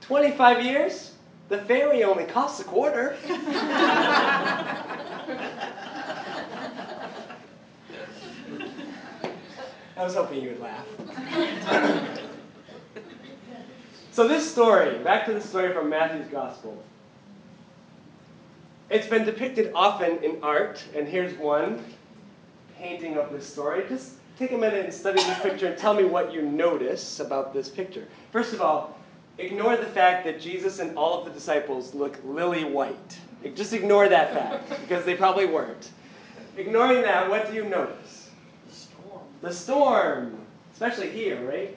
25 0.00 0.64
years? 0.64 1.12
The 1.48 1.58
ferry 1.58 2.02
only 2.02 2.24
costs 2.24 2.58
a 2.58 2.64
quarter. 2.64 3.16
I 3.28 4.82
was 9.96 10.16
hoping 10.16 10.42
you 10.42 10.48
would 10.48 10.60
laugh. 10.60 10.84
so, 14.10 14.26
this 14.26 14.50
story, 14.50 14.98
back 15.04 15.24
to 15.26 15.34
the 15.34 15.40
story 15.40 15.72
from 15.72 15.88
Matthew's 15.88 16.26
Gospel. 16.26 16.82
It's 18.90 19.06
been 19.06 19.24
depicted 19.24 19.70
often 19.72 20.18
in 20.24 20.42
art, 20.42 20.82
and 20.96 21.06
here's 21.06 21.34
one 21.34 21.84
painting 22.76 23.18
of 23.18 23.32
this 23.32 23.46
story. 23.46 23.84
Just 23.88 24.14
take 24.38 24.52
a 24.52 24.58
minute 24.58 24.84
and 24.84 24.92
study 24.92 25.22
this 25.22 25.38
picture 25.40 25.66
and 25.68 25.78
tell 25.78 25.94
me 25.94 26.04
what 26.04 26.32
you 26.32 26.42
notice 26.42 27.20
about 27.20 27.52
this 27.52 27.68
picture. 27.68 28.06
First 28.30 28.52
of 28.52 28.60
all, 28.60 28.98
ignore 29.38 29.76
the 29.76 29.86
fact 29.86 30.24
that 30.24 30.40
Jesus 30.40 30.78
and 30.78 30.96
all 30.96 31.18
of 31.18 31.24
the 31.24 31.30
disciples 31.30 31.94
look 31.94 32.18
lily 32.24 32.64
white. 32.64 33.18
Just 33.54 33.72
ignore 33.72 34.08
that 34.08 34.32
fact, 34.32 34.80
because 34.80 35.04
they 35.04 35.14
probably 35.14 35.46
weren't. 35.46 35.90
Ignoring 36.56 37.02
that, 37.02 37.28
what 37.28 37.48
do 37.48 37.54
you 37.54 37.64
notice? 37.64 38.30
The 38.68 38.74
storm. 38.74 39.22
The 39.40 39.52
storm, 39.52 40.38
especially 40.72 41.10
here, 41.10 41.44
right? 41.46 41.76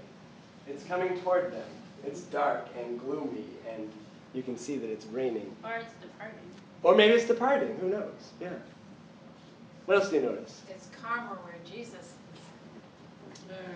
It's 0.67 0.83
coming 0.83 1.19
toward 1.21 1.51
them. 1.51 1.67
It's 2.05 2.21
dark 2.21 2.67
and 2.79 2.99
gloomy, 2.99 3.45
and 3.73 3.89
you 4.33 4.43
can 4.43 4.57
see 4.57 4.77
that 4.77 4.89
it's 4.89 5.05
raining. 5.07 5.55
Or 5.63 5.75
it's 5.75 5.93
departing. 6.01 6.39
Or 6.83 6.93
maybe 6.93 7.15
it's 7.15 7.25
departing, 7.25 7.75
who 7.79 7.89
knows? 7.89 8.31
Yeah. 8.39 8.49
What 9.85 9.97
else 9.97 10.09
do 10.09 10.17
you 10.17 10.21
notice? 10.21 10.61
It's 10.69 10.89
calmer 11.01 11.35
where 11.35 11.55
Jesus 11.65 11.93
is. 11.93 12.14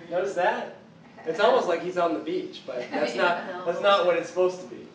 Notice 0.10 0.34
that? 0.36 0.76
It's 1.26 1.40
almost 1.40 1.68
like 1.68 1.84
he's 1.84 1.98
on 1.98 2.14
the 2.14 2.20
beach, 2.20 2.62
but 2.66 2.84
that's 2.92 3.16
not 3.16 3.66
that's 3.66 3.82
not 3.82 4.06
what 4.06 4.18
it's 4.18 4.30
supposed 4.30 4.62
to 4.62 4.68
be. 4.68 4.88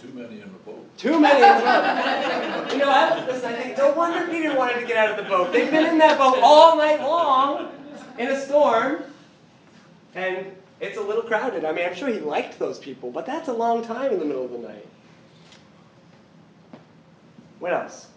Too 0.00 0.08
many 0.14 0.40
in 0.40 0.52
the 0.52 0.58
boat. 0.66 0.98
Too 0.98 1.20
many 1.20 1.42
in 1.42 1.58
the 1.58 1.64
boat. 1.64 2.72
You 2.72 2.78
know, 2.78 2.90
I, 2.90 3.24
listen, 3.24 3.52
I 3.52 3.62
think 3.62 3.78
no 3.78 3.92
wonder 3.92 4.26
Peter 4.26 4.56
wanted 4.56 4.80
to 4.80 4.86
get 4.86 4.96
out 4.96 5.16
of 5.16 5.24
the 5.24 5.30
boat. 5.30 5.52
They've 5.52 5.70
been 5.70 5.86
in 5.86 5.98
that 5.98 6.18
boat 6.18 6.38
all 6.42 6.76
night 6.76 7.00
long 7.00 7.70
in 8.18 8.28
a 8.28 8.40
storm, 8.40 9.04
and 10.16 10.46
it's 10.80 10.98
a 10.98 11.00
little 11.00 11.22
crowded. 11.22 11.64
I 11.64 11.70
mean, 11.70 11.86
I'm 11.86 11.94
sure 11.94 12.08
he 12.08 12.18
liked 12.18 12.58
those 12.58 12.80
people, 12.80 13.12
but 13.12 13.26
that's 13.26 13.46
a 13.46 13.52
long 13.52 13.84
time 13.84 14.12
in 14.12 14.18
the 14.18 14.24
middle 14.24 14.44
of 14.44 14.50
the 14.50 14.58
night. 14.58 14.86
What 17.60 17.72
else? 17.72 18.08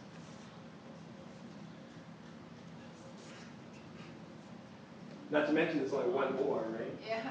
Not 5.36 5.48
to 5.48 5.52
mention 5.52 5.80
there's 5.80 5.92
only 5.92 6.14
one 6.14 6.34
more, 6.38 6.64
right? 6.80 6.96
Yeah. 7.06 7.30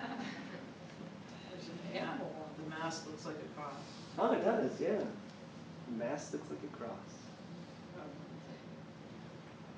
There's 1.50 1.70
an 1.70 2.02
animal 2.02 2.30
the 2.62 2.68
mast 2.68 3.06
looks 3.06 3.25
like 3.25 3.37
a 3.37 3.58
cross. 3.58 3.73
Oh, 4.18 4.32
it 4.32 4.44
does, 4.44 4.78
yeah. 4.78 4.99
The 5.88 6.04
mask 6.04 6.34
looks 6.34 6.50
like 6.50 6.58
a 6.70 6.76
cross. 6.76 6.90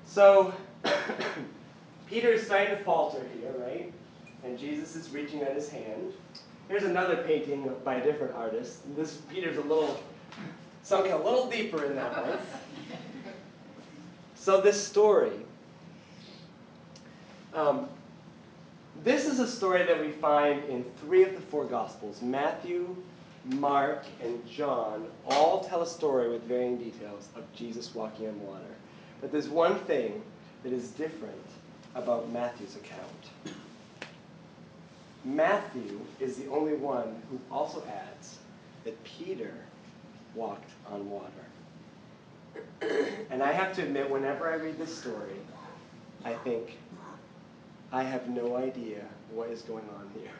So, 0.05 0.53
Peter 2.09 2.33
is 2.33 2.45
starting 2.45 2.75
to 2.75 2.83
falter 2.83 3.25
here, 3.39 3.53
right? 3.59 3.93
And 4.43 4.59
Jesus 4.59 4.97
is 4.97 5.09
reaching 5.11 5.43
out 5.43 5.53
his 5.53 5.69
hand. 5.69 6.11
Here's 6.67 6.83
another 6.83 7.23
painting 7.25 7.73
by 7.85 7.95
a 7.95 8.03
different 8.03 8.35
artist. 8.35 8.79
This 8.97 9.21
Peter's 9.29 9.55
a 9.55 9.61
little 9.61 10.03
sunk 10.83 11.13
a 11.13 11.15
little 11.15 11.49
deeper 11.49 11.85
in 11.85 11.95
that 11.95 12.27
one. 12.27 12.39
So 14.35 14.61
this 14.61 14.81
story, 14.81 15.33
um, 17.53 17.89
this 19.03 19.25
is 19.25 19.39
a 19.39 19.47
story 19.47 19.83
that 19.83 19.99
we 19.99 20.11
find 20.11 20.63
in 20.65 20.83
three 21.01 21.23
of 21.23 21.33
the 21.33 21.41
four 21.41 21.65
Gospels: 21.65 22.21
Matthew, 22.21 22.95
Mark, 23.45 24.03
and 24.21 24.45
John 24.47 25.07
all 25.25 25.63
tell 25.63 25.81
a 25.81 25.87
story 25.87 26.29
with 26.29 26.43
varying 26.43 26.77
details 26.77 27.29
of 27.35 27.43
Jesus 27.53 27.93
walking 27.95 28.27
on 28.27 28.41
water. 28.45 28.75
But 29.21 29.31
there's 29.31 29.49
one 29.49 29.79
thing 29.79 30.21
that 30.63 30.73
is 30.73 30.89
different 30.89 31.35
about 31.95 32.31
Matthew's 32.31 32.75
account. 32.75 33.55
Matthew 35.25 35.99
is 36.19 36.37
the 36.37 36.47
only 36.49 36.73
one 36.73 37.21
who 37.29 37.39
also 37.51 37.83
adds 37.87 38.37
that 38.83 39.01
Peter 39.03 39.53
walked 40.35 40.69
on 40.89 41.09
water. 41.09 41.31
and 43.29 43.43
I 43.43 43.51
have 43.51 43.75
to 43.75 43.83
admit, 43.83 44.09
whenever 44.09 44.49
I 44.49 44.55
read 44.55 44.77
this 44.77 44.95
story, 44.95 45.35
I 46.23 46.33
think, 46.33 46.77
I 47.91 48.03
have 48.03 48.27
no 48.29 48.57
idea 48.57 49.03
what 49.31 49.49
is 49.49 49.61
going 49.61 49.85
on 49.97 50.09
here. 50.13 50.31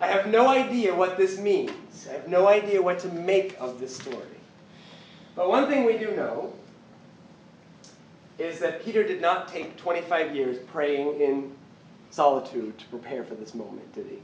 I 0.00 0.06
have 0.06 0.26
no 0.26 0.48
idea 0.48 0.94
what 0.94 1.16
this 1.16 1.38
means. 1.38 2.06
I 2.08 2.12
have 2.12 2.28
no 2.28 2.46
idea 2.46 2.80
what 2.80 2.98
to 3.00 3.08
make 3.08 3.56
of 3.58 3.80
this 3.80 3.96
story. 3.96 4.38
But 5.34 5.48
one 5.48 5.68
thing 5.68 5.84
we 5.84 5.96
do 5.98 6.14
know 6.14 6.52
is 8.38 8.60
that 8.60 8.84
Peter 8.84 9.02
did 9.02 9.20
not 9.20 9.48
take 9.48 9.76
25 9.76 10.34
years 10.34 10.58
praying 10.72 11.20
in 11.20 11.52
solitude 12.10 12.78
to 12.78 12.84
prepare 12.86 13.24
for 13.24 13.34
this 13.34 13.54
moment, 13.54 13.92
did 13.92 14.06
he? 14.06 14.18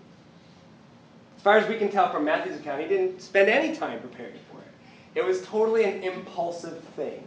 As 1.37 1.43
far 1.43 1.57
as 1.57 1.69
we 1.69 1.77
can 1.77 1.91
tell 1.91 2.11
from 2.11 2.25
Matthew's 2.25 2.61
account, 2.61 2.81
he 2.81 2.89
didn't 2.89 3.21
spend 3.21 3.51
any 3.51 3.75
time 3.75 4.01
preparing 4.01 4.39
for 4.51 4.59
it. 4.59 5.19
It 5.19 5.25
was 5.25 5.43
totally 5.43 5.85
an 5.85 6.03
impulsive 6.03 6.83
thing. 6.97 7.23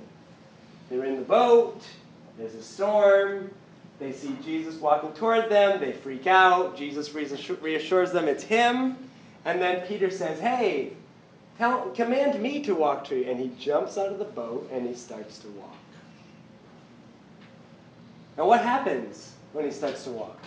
They're 0.90 1.04
in 1.04 1.18
the 1.18 1.22
boat, 1.22 1.82
there's 2.38 2.56
a 2.56 2.64
storm, 2.64 3.52
they 4.00 4.12
see 4.12 4.36
Jesus 4.44 4.76
walking 4.76 5.12
toward 5.14 5.50
them, 5.50 5.80
they 5.80 5.92
freak 5.92 6.28
out, 6.28 6.78
Jesus 6.78 7.14
reassures 7.14 8.12
them 8.12 8.28
it's 8.28 8.44
him, 8.44 8.98
and 9.46 9.62
then 9.62 9.88
Peter 9.88 10.12
says, 10.12 10.40
Hey, 10.40 10.94
tell, 11.58 11.90
command 11.92 12.42
me 12.42 12.62
to 12.64 12.76
walk 12.76 13.06
to 13.06 13.16
you. 13.16 13.30
And 13.30 13.40
he 13.40 13.52
jumps 13.60 13.98
out 13.98 14.12
of 14.12 14.20
the 14.20 14.26
boat 14.26 14.70
and 14.72 14.88
he 14.88 14.94
starts 14.94 15.40
to 15.40 15.48
walk. 15.50 15.74
Now, 18.38 18.46
what 18.46 18.62
happens 18.62 19.34
when 19.54 19.66
he 19.66 19.72
starts 19.72 20.04
to 20.04 20.12
walk? 20.12 20.38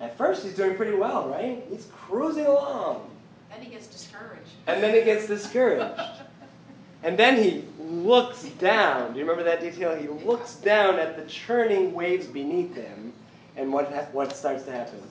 At 0.00 0.16
first, 0.16 0.42
he's 0.42 0.54
doing 0.54 0.76
pretty 0.76 0.96
well, 0.96 1.28
right? 1.28 1.62
He's 1.68 1.86
cruising 1.92 2.46
along. 2.46 3.08
Then 3.50 3.60
he 3.60 3.70
gets 3.70 3.88
discouraged. 3.88 4.50
And 4.66 4.82
then 4.82 4.94
he 4.94 5.02
gets 5.02 5.26
discouraged. 5.26 6.00
And 7.02 7.18
then 7.18 7.42
he 7.42 7.64
looks 7.80 8.44
down. 8.44 9.12
Do 9.12 9.18
you 9.18 9.24
remember 9.24 9.42
that 9.44 9.60
detail? 9.60 9.94
He 9.96 10.08
looks 10.24 10.54
down 10.56 10.98
at 10.98 11.16
the 11.16 11.24
churning 11.30 11.92
waves 11.92 12.26
beneath 12.26 12.74
him. 12.74 13.12
And 13.56 13.72
what, 13.72 13.92
ha- 13.92 14.06
what 14.12 14.34
starts 14.36 14.64
to 14.64 14.72
happen? 14.72 15.02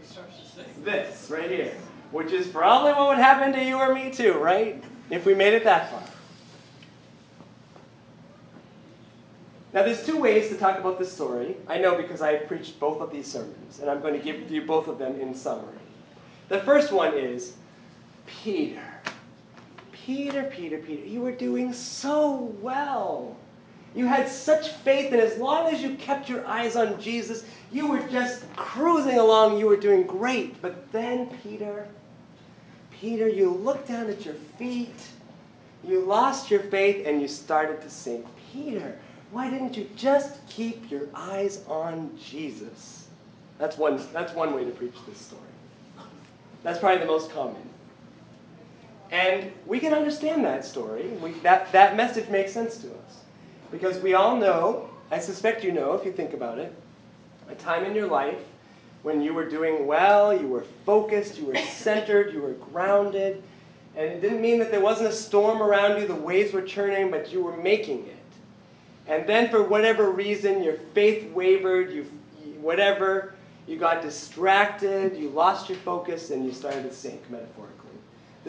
He 0.00 0.06
starts 0.06 0.38
to 0.38 0.46
sing. 0.46 0.64
This, 0.84 1.28
right 1.30 1.50
here. 1.50 1.74
Which 2.12 2.32
is 2.32 2.46
probably 2.46 2.92
what 2.92 3.08
would 3.08 3.18
happen 3.18 3.52
to 3.52 3.64
you 3.64 3.76
or 3.76 3.94
me 3.94 4.10
too, 4.10 4.34
right? 4.34 4.82
If 5.10 5.26
we 5.26 5.34
made 5.34 5.54
it 5.54 5.64
that 5.64 5.90
far. 5.90 6.02
Now, 9.72 9.84
there's 9.84 10.04
two 10.04 10.18
ways 10.18 10.48
to 10.48 10.56
talk 10.56 10.78
about 10.78 10.98
this 10.98 11.12
story. 11.12 11.56
I 11.68 11.78
know 11.78 11.96
because 11.96 12.22
I 12.22 12.36
preached 12.36 12.80
both 12.80 13.00
of 13.00 13.12
these 13.12 13.30
sermons, 13.30 13.78
and 13.78 13.88
I'm 13.88 14.00
going 14.00 14.14
to 14.14 14.20
give 14.20 14.50
you 14.50 14.62
both 14.62 14.88
of 14.88 14.98
them 14.98 15.20
in 15.20 15.32
summary. 15.32 15.78
The 16.48 16.58
first 16.60 16.90
one 16.90 17.16
is 17.16 17.54
Peter. 18.26 18.82
Peter, 20.10 20.42
Peter, 20.42 20.78
Peter, 20.78 21.06
you 21.06 21.20
were 21.20 21.30
doing 21.30 21.72
so 21.72 22.52
well. 22.60 23.36
You 23.94 24.06
had 24.06 24.28
such 24.28 24.70
faith, 24.70 25.12
and 25.12 25.20
as 25.20 25.38
long 25.38 25.72
as 25.72 25.80
you 25.80 25.94
kept 25.94 26.28
your 26.28 26.44
eyes 26.48 26.74
on 26.74 27.00
Jesus, 27.00 27.44
you 27.70 27.86
were 27.86 28.02
just 28.08 28.42
cruising 28.56 29.18
along. 29.18 29.56
You 29.56 29.66
were 29.66 29.76
doing 29.76 30.02
great. 30.02 30.60
But 30.60 30.90
then, 30.90 31.28
Peter, 31.44 31.86
Peter, 32.90 33.28
you 33.28 33.50
looked 33.50 33.86
down 33.86 34.10
at 34.10 34.24
your 34.24 34.34
feet, 34.58 35.00
you 35.84 36.00
lost 36.00 36.50
your 36.50 36.60
faith, 36.60 37.06
and 37.06 37.22
you 37.22 37.28
started 37.28 37.80
to 37.82 37.88
sink. 37.88 38.26
Peter, 38.52 38.98
why 39.30 39.48
didn't 39.48 39.76
you 39.76 39.88
just 39.94 40.44
keep 40.48 40.90
your 40.90 41.06
eyes 41.14 41.62
on 41.68 42.10
Jesus? 42.20 43.06
That's 43.58 43.78
one, 43.78 44.02
that's 44.12 44.34
one 44.34 44.54
way 44.54 44.64
to 44.64 44.72
preach 44.72 44.96
this 45.06 45.18
story. 45.18 45.42
That's 46.64 46.80
probably 46.80 46.98
the 46.98 47.06
most 47.06 47.30
common. 47.30 47.69
And 49.10 49.52
we 49.66 49.80
can 49.80 49.92
understand 49.92 50.44
that 50.44 50.64
story. 50.64 51.08
We, 51.22 51.32
that, 51.40 51.72
that 51.72 51.96
message 51.96 52.28
makes 52.28 52.52
sense 52.52 52.76
to 52.78 52.88
us. 52.88 53.18
Because 53.70 53.98
we 54.00 54.14
all 54.14 54.36
know, 54.36 54.88
I 55.10 55.18
suspect 55.18 55.64
you 55.64 55.72
know 55.72 55.94
if 55.94 56.04
you 56.04 56.12
think 56.12 56.32
about 56.32 56.58
it, 56.58 56.72
a 57.48 57.54
time 57.56 57.84
in 57.84 57.94
your 57.94 58.06
life 58.06 58.38
when 59.02 59.20
you 59.20 59.32
were 59.32 59.48
doing 59.48 59.86
well, 59.86 60.38
you 60.38 60.46
were 60.46 60.64
focused, 60.84 61.38
you 61.38 61.46
were 61.46 61.56
centered, 61.56 62.32
you 62.32 62.42
were 62.42 62.52
grounded, 62.52 63.42
and 63.96 64.06
it 64.06 64.20
didn't 64.20 64.40
mean 64.40 64.58
that 64.58 64.70
there 64.70 64.80
wasn't 64.80 65.08
a 65.08 65.12
storm 65.12 65.62
around 65.62 66.00
you, 66.00 66.06
the 66.06 66.14
waves 66.14 66.52
were 66.52 66.62
churning, 66.62 67.10
but 67.10 67.32
you 67.32 67.42
were 67.42 67.56
making 67.56 68.06
it. 68.06 68.16
And 69.08 69.26
then 69.26 69.48
for 69.48 69.62
whatever 69.62 70.10
reason, 70.10 70.62
your 70.62 70.76
faith 70.94 71.32
wavered, 71.32 71.90
you, 71.90 72.04
whatever, 72.60 73.34
you 73.66 73.78
got 73.78 74.02
distracted, 74.02 75.16
you 75.16 75.30
lost 75.30 75.68
your 75.68 75.78
focus, 75.78 76.30
and 76.30 76.44
you 76.44 76.52
started 76.52 76.82
to 76.82 76.92
sink, 76.92 77.20
metaphorically. 77.30 77.79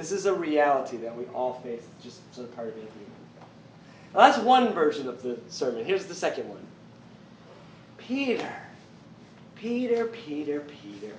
This 0.02 0.12
is 0.12 0.26
a 0.26 0.34
reality 0.34 0.98
that 0.98 1.16
we 1.16 1.26
all 1.26 1.62
face. 1.64 1.84
It's 1.96 2.04
just 2.04 2.34
sort 2.34 2.50
of 2.50 2.56
part 2.56 2.70
of 2.70 2.74
being 2.74 2.88
human. 2.88 3.12
Well, 4.16 4.32
that's 4.32 4.44
one 4.44 4.74
version 4.74 5.08
of 5.08 5.22
the 5.22 5.38
sermon. 5.48 5.86
Here's 5.86 6.06
the 6.06 6.16
second 6.16 6.50
one. 6.50 6.66
Peter, 8.00 8.52
Peter, 9.56 10.08
Peter, 10.08 10.62
Peter. 10.62 11.14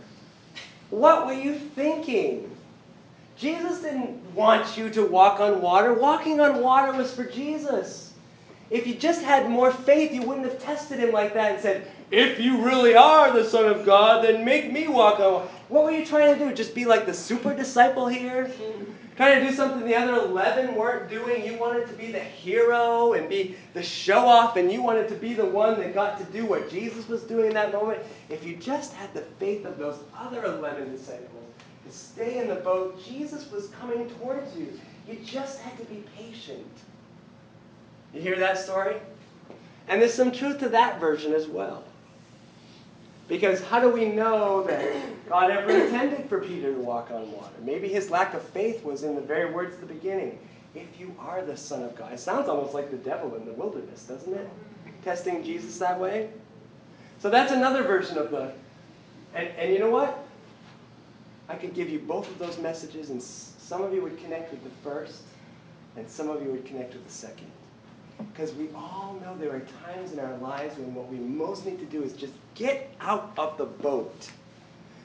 What 0.90 1.26
were 1.26 1.32
you 1.32 1.54
thinking? 1.54 2.50
Jesus 3.36 3.82
didn't 3.82 4.20
want 4.34 4.76
you 4.76 4.90
to 4.90 5.06
walk 5.06 5.38
on 5.38 5.62
water. 5.62 5.94
Walking 5.94 6.40
on 6.40 6.60
water 6.60 6.92
was 6.92 7.14
for 7.14 7.22
Jesus. 7.22 8.12
If 8.68 8.88
you 8.88 8.96
just 8.96 9.22
had 9.22 9.48
more 9.48 9.70
faith, 9.70 10.12
you 10.12 10.22
wouldn't 10.22 10.46
have 10.46 10.60
tested 10.60 10.98
him 10.98 11.12
like 11.12 11.34
that 11.34 11.52
and 11.52 11.62
said, 11.62 11.86
If 12.12 12.38
you 12.38 12.62
really 12.62 12.94
are 12.94 13.32
the 13.32 13.42
Son 13.42 13.64
of 13.64 13.86
God, 13.86 14.22
then 14.22 14.44
make 14.44 14.70
me 14.70 14.86
walk 14.86 15.18
on. 15.18 15.48
What 15.70 15.84
were 15.84 15.92
you 15.92 16.04
trying 16.04 16.38
to 16.38 16.38
do? 16.38 16.54
Just 16.54 16.74
be 16.74 16.84
like 16.84 17.06
the 17.06 17.14
super 17.14 17.54
disciple 17.54 18.06
here? 18.06 18.52
Trying 19.16 19.40
to 19.40 19.48
do 19.48 19.54
something 19.56 19.86
the 19.86 19.94
other 19.94 20.16
11 20.16 20.74
weren't 20.74 21.08
doing? 21.08 21.42
You 21.46 21.56
wanted 21.56 21.88
to 21.88 21.94
be 21.94 22.12
the 22.12 22.20
hero 22.20 23.14
and 23.14 23.30
be 23.30 23.56
the 23.72 23.82
show 23.82 24.26
off, 24.26 24.56
and 24.56 24.70
you 24.70 24.82
wanted 24.82 25.08
to 25.08 25.14
be 25.14 25.32
the 25.32 25.46
one 25.46 25.80
that 25.80 25.94
got 25.94 26.18
to 26.18 26.24
do 26.24 26.44
what 26.44 26.70
Jesus 26.70 27.08
was 27.08 27.22
doing 27.22 27.46
in 27.46 27.54
that 27.54 27.72
moment? 27.72 28.00
If 28.28 28.44
you 28.44 28.56
just 28.56 28.92
had 28.92 29.14
the 29.14 29.22
faith 29.22 29.64
of 29.64 29.78
those 29.78 29.98
other 30.14 30.44
11 30.44 30.92
disciples, 30.92 31.28
to 31.86 31.92
stay 31.92 32.38
in 32.38 32.48
the 32.48 32.56
boat, 32.56 33.02
Jesus 33.02 33.50
was 33.50 33.68
coming 33.80 34.10
towards 34.10 34.54
you. 34.54 34.78
You 35.08 35.16
just 35.24 35.60
had 35.60 35.78
to 35.78 35.84
be 35.86 36.04
patient. 36.14 36.66
You 38.12 38.20
hear 38.20 38.38
that 38.38 38.58
story? 38.58 38.96
And 39.88 40.00
there's 40.00 40.12
some 40.12 40.30
truth 40.30 40.58
to 40.58 40.68
that 40.68 41.00
version 41.00 41.32
as 41.32 41.46
well. 41.48 41.84
Because 43.28 43.62
how 43.62 43.80
do 43.80 43.88
we 43.88 44.06
know 44.06 44.62
that 44.64 44.94
God 45.28 45.50
ever 45.50 45.70
intended 45.70 46.28
for 46.28 46.40
Peter 46.40 46.74
to 46.74 46.80
walk 46.80 47.10
on 47.10 47.30
water? 47.32 47.54
Maybe 47.62 47.88
his 47.88 48.10
lack 48.10 48.34
of 48.34 48.42
faith 48.42 48.84
was 48.84 49.04
in 49.04 49.14
the 49.14 49.20
very 49.20 49.52
words 49.52 49.74
at 49.74 49.80
the 49.80 49.94
beginning. 49.94 50.38
If 50.74 50.98
you 50.98 51.14
are 51.18 51.42
the 51.42 51.56
Son 51.56 51.82
of 51.82 51.94
God. 51.94 52.12
It 52.12 52.20
sounds 52.20 52.48
almost 52.48 52.74
like 52.74 52.90
the 52.90 52.96
devil 52.96 53.34
in 53.36 53.44
the 53.44 53.52
wilderness, 53.52 54.04
doesn't 54.04 54.32
it? 54.32 54.48
Testing 55.04 55.44
Jesus 55.44 55.78
that 55.78 55.98
way. 55.98 56.30
So 57.20 57.30
that's 57.30 57.52
another 57.52 57.82
version 57.82 58.18
of 58.18 58.30
the. 58.30 58.52
And, 59.34 59.48
and 59.48 59.72
you 59.72 59.78
know 59.78 59.90
what? 59.90 60.24
I 61.48 61.54
could 61.54 61.74
give 61.74 61.88
you 61.88 61.98
both 61.98 62.28
of 62.28 62.38
those 62.38 62.58
messages, 62.58 63.10
and 63.10 63.22
some 63.22 63.82
of 63.82 63.92
you 63.92 64.02
would 64.02 64.18
connect 64.18 64.50
with 64.50 64.64
the 64.64 64.70
first, 64.82 65.22
and 65.96 66.08
some 66.08 66.30
of 66.30 66.42
you 66.42 66.50
would 66.50 66.64
connect 66.64 66.94
with 66.94 67.06
the 67.06 67.12
second. 67.12 67.50
Because 68.18 68.52
we 68.54 68.68
all 68.74 69.18
know 69.22 69.36
there 69.36 69.54
are 69.54 69.66
times 69.84 70.12
in 70.12 70.20
our 70.20 70.36
lives 70.38 70.76
when 70.78 70.94
what 70.94 71.08
we 71.08 71.18
most 71.18 71.66
need 71.66 71.78
to 71.78 71.84
do 71.86 72.02
is 72.02 72.12
just 72.12 72.32
get 72.54 72.94
out 73.00 73.32
of 73.36 73.56
the 73.58 73.64
boat. 73.64 74.30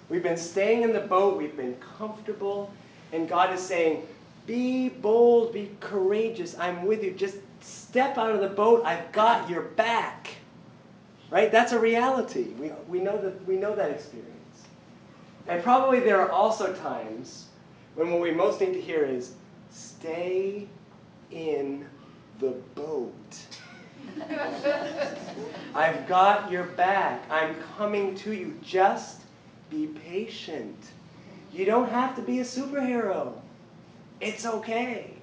We've 0.09 0.23
been 0.23 0.37
staying 0.37 0.83
in 0.83 0.93
the 0.93 1.01
boat, 1.01 1.37
we've 1.37 1.57
been 1.57 1.75
comfortable, 1.97 2.71
and 3.11 3.27
God 3.27 3.53
is 3.53 3.61
saying, 3.61 4.07
Be 4.45 4.89
bold, 4.89 5.53
be 5.53 5.71
courageous, 5.79 6.57
I'm 6.57 6.85
with 6.85 7.03
you. 7.03 7.11
Just 7.11 7.37
step 7.61 8.17
out 8.17 8.33
of 8.33 8.41
the 8.41 8.49
boat, 8.49 8.83
I've 8.85 9.11
got 9.11 9.49
your 9.49 9.63
back. 9.63 10.29
Right? 11.29 11.51
That's 11.51 11.73
a 11.73 11.79
reality. 11.79 12.45
We, 12.57 12.71
we, 12.87 12.99
know, 12.99 13.17
that, 13.21 13.45
we 13.45 13.57
know 13.57 13.75
that 13.75 13.91
experience. 13.91 14.33
And 15.47 15.61
probably 15.61 15.99
there 15.99 16.21
are 16.21 16.31
also 16.31 16.73
times 16.73 17.47
when 17.95 18.11
what 18.11 18.21
we 18.21 18.31
most 18.31 18.61
need 18.61 18.73
to 18.73 18.81
hear 18.81 19.03
is, 19.03 19.33
Stay 19.69 20.67
in 21.31 21.85
the 22.39 22.51
boat. 22.75 23.13
I've 25.75 26.07
got 26.07 26.51
your 26.51 26.63
back. 26.63 27.23
I'm 27.29 27.55
coming 27.77 28.15
to 28.15 28.33
you. 28.33 28.59
Just 28.63 29.21
be 29.69 29.87
patient. 29.87 30.77
You 31.53 31.65
don't 31.65 31.89
have 31.89 32.15
to 32.15 32.21
be 32.21 32.39
a 32.39 32.43
superhero. 32.43 33.33
It's 34.19 34.45
okay. 34.45 35.13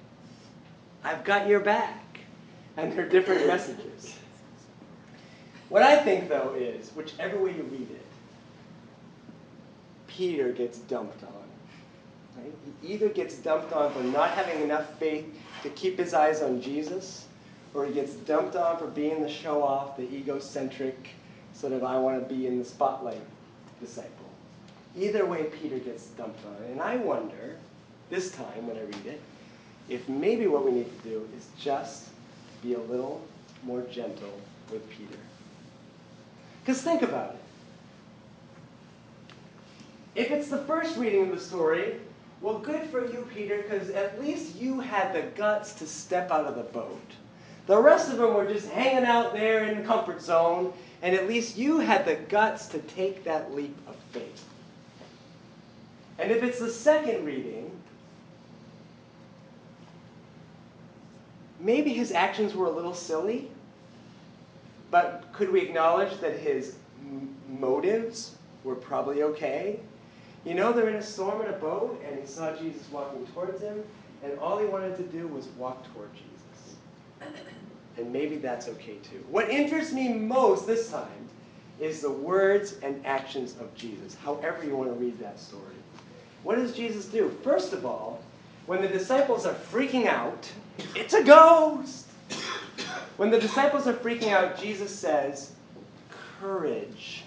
I've 1.03 1.23
got 1.23 1.47
your 1.47 1.59
back. 1.59 2.19
And 2.77 2.91
they're 2.93 3.07
different 3.07 3.47
messages. 3.47 4.17
What 5.69 5.81
I 5.81 5.97
think, 5.97 6.29
though, 6.29 6.53
is 6.57 6.91
whichever 6.91 7.37
way 7.37 7.55
you 7.55 7.63
read 7.63 7.89
it, 7.89 8.05
Peter 10.07 10.51
gets 10.51 10.77
dumped 10.79 11.23
on. 11.23 11.44
Right? 12.37 12.53
He 12.81 12.93
either 12.93 13.09
gets 13.09 13.35
dumped 13.35 13.73
on 13.73 13.91
for 13.93 14.03
not 14.03 14.31
having 14.31 14.61
enough 14.61 14.97
faith 14.99 15.25
to 15.63 15.69
keep 15.69 15.97
his 15.97 16.13
eyes 16.13 16.41
on 16.41 16.61
Jesus, 16.61 17.25
or 17.73 17.85
he 17.85 17.93
gets 17.93 18.13
dumped 18.13 18.55
on 18.55 18.77
for 18.77 18.87
being 18.87 19.21
the 19.21 19.29
show 19.29 19.63
off, 19.63 19.97
the 19.97 20.03
egocentric, 20.03 21.09
sort 21.53 21.73
of 21.73 21.83
I 21.83 21.97
want 21.97 22.27
to 22.27 22.33
be 22.33 22.47
in 22.47 22.59
the 22.59 22.65
spotlight 22.65 23.21
disciple. 23.79 24.11
Either 24.97 25.25
way, 25.25 25.43
Peter 25.61 25.77
gets 25.79 26.05
dumped 26.07 26.39
on. 26.45 26.71
And 26.71 26.81
I 26.81 26.95
wonder, 26.97 27.57
this 28.09 28.31
time 28.31 28.67
when 28.67 28.77
I 28.77 28.81
read 28.81 29.05
it, 29.05 29.21
if 29.89 30.07
maybe 30.07 30.47
what 30.47 30.65
we 30.65 30.71
need 30.71 31.03
to 31.03 31.09
do 31.09 31.29
is 31.37 31.47
just 31.59 32.09
be 32.63 32.73
a 32.73 32.79
little 32.79 33.21
more 33.63 33.81
gentle 33.91 34.39
with 34.71 34.89
Peter. 34.89 35.17
Because 36.63 36.81
think 36.81 37.01
about 37.01 37.35
it. 37.35 37.39
If 40.15 40.31
it's 40.31 40.47
the 40.47 40.59
first 40.59 40.97
reading 40.97 41.29
of 41.29 41.35
the 41.35 41.39
story, 41.39 41.95
well, 42.45 42.59
good 42.59 42.87
for 42.91 43.03
you, 43.11 43.27
Peter, 43.33 43.63
because 43.63 43.89
at 43.89 44.21
least 44.21 44.55
you 44.55 44.79
had 44.79 45.15
the 45.15 45.23
guts 45.35 45.73
to 45.73 45.87
step 45.87 46.29
out 46.29 46.45
of 46.45 46.55
the 46.55 46.61
boat. 46.61 47.01
The 47.65 47.75
rest 47.75 48.11
of 48.11 48.19
them 48.19 48.35
were 48.35 48.45
just 48.45 48.69
hanging 48.69 49.03
out 49.03 49.33
there 49.33 49.63
in 49.63 49.79
the 49.79 49.83
comfort 49.83 50.21
zone, 50.21 50.71
and 51.01 51.15
at 51.15 51.27
least 51.27 51.57
you 51.57 51.79
had 51.79 52.05
the 52.05 52.13
guts 52.13 52.67
to 52.67 52.77
take 52.77 53.23
that 53.23 53.55
leap 53.55 53.75
of 53.87 53.95
faith. 54.11 54.45
And 56.19 56.31
if 56.31 56.43
it's 56.43 56.59
the 56.59 56.69
second 56.69 57.25
reading, 57.25 57.71
maybe 61.59 61.95
his 61.95 62.11
actions 62.11 62.53
were 62.53 62.67
a 62.67 62.71
little 62.71 62.93
silly, 62.93 63.49
but 64.91 65.23
could 65.33 65.51
we 65.51 65.61
acknowledge 65.61 66.19
that 66.19 66.37
his 66.37 66.75
motives 67.49 68.35
were 68.63 68.75
probably 68.75 69.23
okay? 69.23 69.79
You 70.45 70.53
know, 70.53 70.71
they're 70.71 70.89
in 70.89 70.95
a 70.95 71.01
storm 71.03 71.41
in 71.41 71.47
a 71.47 71.57
boat, 71.57 72.01
and 72.07 72.19
he 72.19 72.27
saw 72.27 72.55
Jesus 72.55 72.87
walking 72.91 73.25
towards 73.27 73.61
him, 73.61 73.83
and 74.23 74.37
all 74.39 74.59
he 74.59 74.65
wanted 74.65 74.95
to 74.97 75.03
do 75.03 75.27
was 75.27 75.47
walk 75.57 75.91
toward 75.93 76.13
Jesus. 76.13 76.75
And 77.97 78.13
maybe 78.13 78.37
that's 78.37 78.67
okay 78.69 78.97
too. 79.03 79.23
What 79.29 79.49
interests 79.49 79.91
me 79.91 80.13
most 80.13 80.67
this 80.67 80.91
time 80.91 81.07
is 81.79 82.01
the 82.01 82.11
words 82.11 82.77
and 82.83 83.03
actions 83.05 83.55
of 83.59 83.73
Jesus, 83.75 84.15
however 84.15 84.63
you 84.63 84.75
want 84.75 84.89
to 84.89 84.95
read 84.95 85.19
that 85.19 85.39
story. 85.39 85.63
What 86.43 86.55
does 86.57 86.73
Jesus 86.73 87.05
do? 87.05 87.35
First 87.43 87.73
of 87.73 87.85
all, 87.85 88.21
when 88.67 88.81
the 88.81 88.87
disciples 88.87 89.45
are 89.45 89.53
freaking 89.53 90.05
out, 90.05 90.51
it's 90.95 91.13
a 91.13 91.23
ghost. 91.23 92.05
When 93.17 93.31
the 93.31 93.39
disciples 93.39 93.87
are 93.87 93.93
freaking 93.93 94.29
out, 94.29 94.59
Jesus 94.59 94.93
says, 94.93 95.51
Courage. 96.39 97.24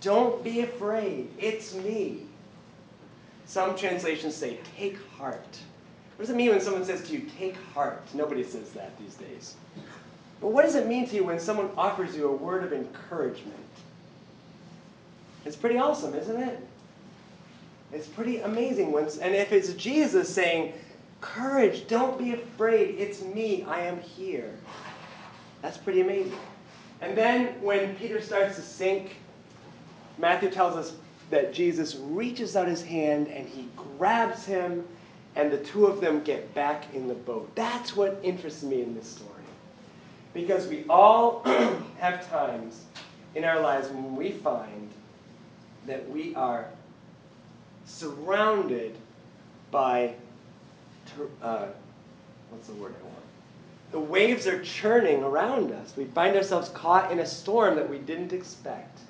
Don't 0.00 0.42
be 0.42 0.60
afraid. 0.60 1.28
It's 1.38 1.74
me. 1.74 2.22
Some 3.46 3.76
translations 3.76 4.34
say, 4.34 4.58
take 4.76 4.96
heart. 5.18 5.58
What 6.16 6.26
does 6.26 6.30
it 6.30 6.36
mean 6.36 6.50
when 6.50 6.60
someone 6.60 6.84
says 6.84 7.06
to 7.08 7.12
you, 7.12 7.28
take 7.38 7.56
heart? 7.74 8.02
Nobody 8.14 8.44
says 8.44 8.70
that 8.70 8.96
these 8.98 9.14
days. 9.14 9.56
But 10.40 10.48
what 10.48 10.64
does 10.64 10.74
it 10.74 10.86
mean 10.86 11.08
to 11.08 11.16
you 11.16 11.24
when 11.24 11.38
someone 11.38 11.70
offers 11.76 12.16
you 12.16 12.28
a 12.28 12.32
word 12.32 12.64
of 12.64 12.72
encouragement? 12.72 13.56
It's 15.44 15.56
pretty 15.56 15.78
awesome, 15.78 16.14
isn't 16.14 16.40
it? 16.40 16.60
It's 17.92 18.06
pretty 18.06 18.38
amazing. 18.38 18.92
When, 18.92 19.04
and 19.20 19.34
if 19.34 19.52
it's 19.52 19.72
Jesus 19.74 20.32
saying, 20.32 20.74
courage, 21.20 21.86
don't 21.88 22.18
be 22.18 22.32
afraid, 22.32 22.96
it's 22.98 23.22
me, 23.22 23.64
I 23.64 23.80
am 23.80 24.00
here. 24.00 24.54
That's 25.62 25.76
pretty 25.76 26.00
amazing. 26.00 26.38
And 27.00 27.16
then 27.16 27.60
when 27.62 27.96
Peter 27.96 28.20
starts 28.20 28.56
to 28.56 28.62
sink, 28.62 29.16
Matthew 30.20 30.50
tells 30.50 30.76
us 30.76 30.94
that 31.30 31.54
Jesus 31.54 31.96
reaches 31.96 32.56
out 32.56 32.68
his 32.68 32.82
hand 32.82 33.28
and 33.28 33.48
he 33.48 33.68
grabs 33.98 34.44
him, 34.44 34.86
and 35.36 35.50
the 35.50 35.58
two 35.58 35.86
of 35.86 36.00
them 36.00 36.22
get 36.22 36.52
back 36.54 36.84
in 36.94 37.08
the 37.08 37.14
boat. 37.14 37.50
That's 37.54 37.96
what 37.96 38.20
interests 38.22 38.62
me 38.62 38.82
in 38.82 38.94
this 38.94 39.06
story. 39.06 39.30
Because 40.34 40.66
we 40.66 40.84
all 40.88 41.42
have 41.98 42.28
times 42.28 42.84
in 43.34 43.44
our 43.44 43.60
lives 43.60 43.88
when 43.88 44.16
we 44.16 44.32
find 44.32 44.90
that 45.86 46.08
we 46.10 46.34
are 46.34 46.66
surrounded 47.86 48.96
by, 49.70 50.14
uh, 51.42 51.66
what's 52.50 52.66
the 52.66 52.74
word 52.74 52.94
I 53.00 53.04
want? 53.04 53.16
The 53.92 54.00
waves 54.00 54.46
are 54.46 54.62
churning 54.62 55.22
around 55.22 55.72
us. 55.72 55.94
We 55.96 56.04
find 56.04 56.36
ourselves 56.36 56.68
caught 56.70 57.10
in 57.10 57.20
a 57.20 57.26
storm 57.26 57.76
that 57.76 57.88
we 57.88 57.98
didn't 57.98 58.32
expect 58.32 59.00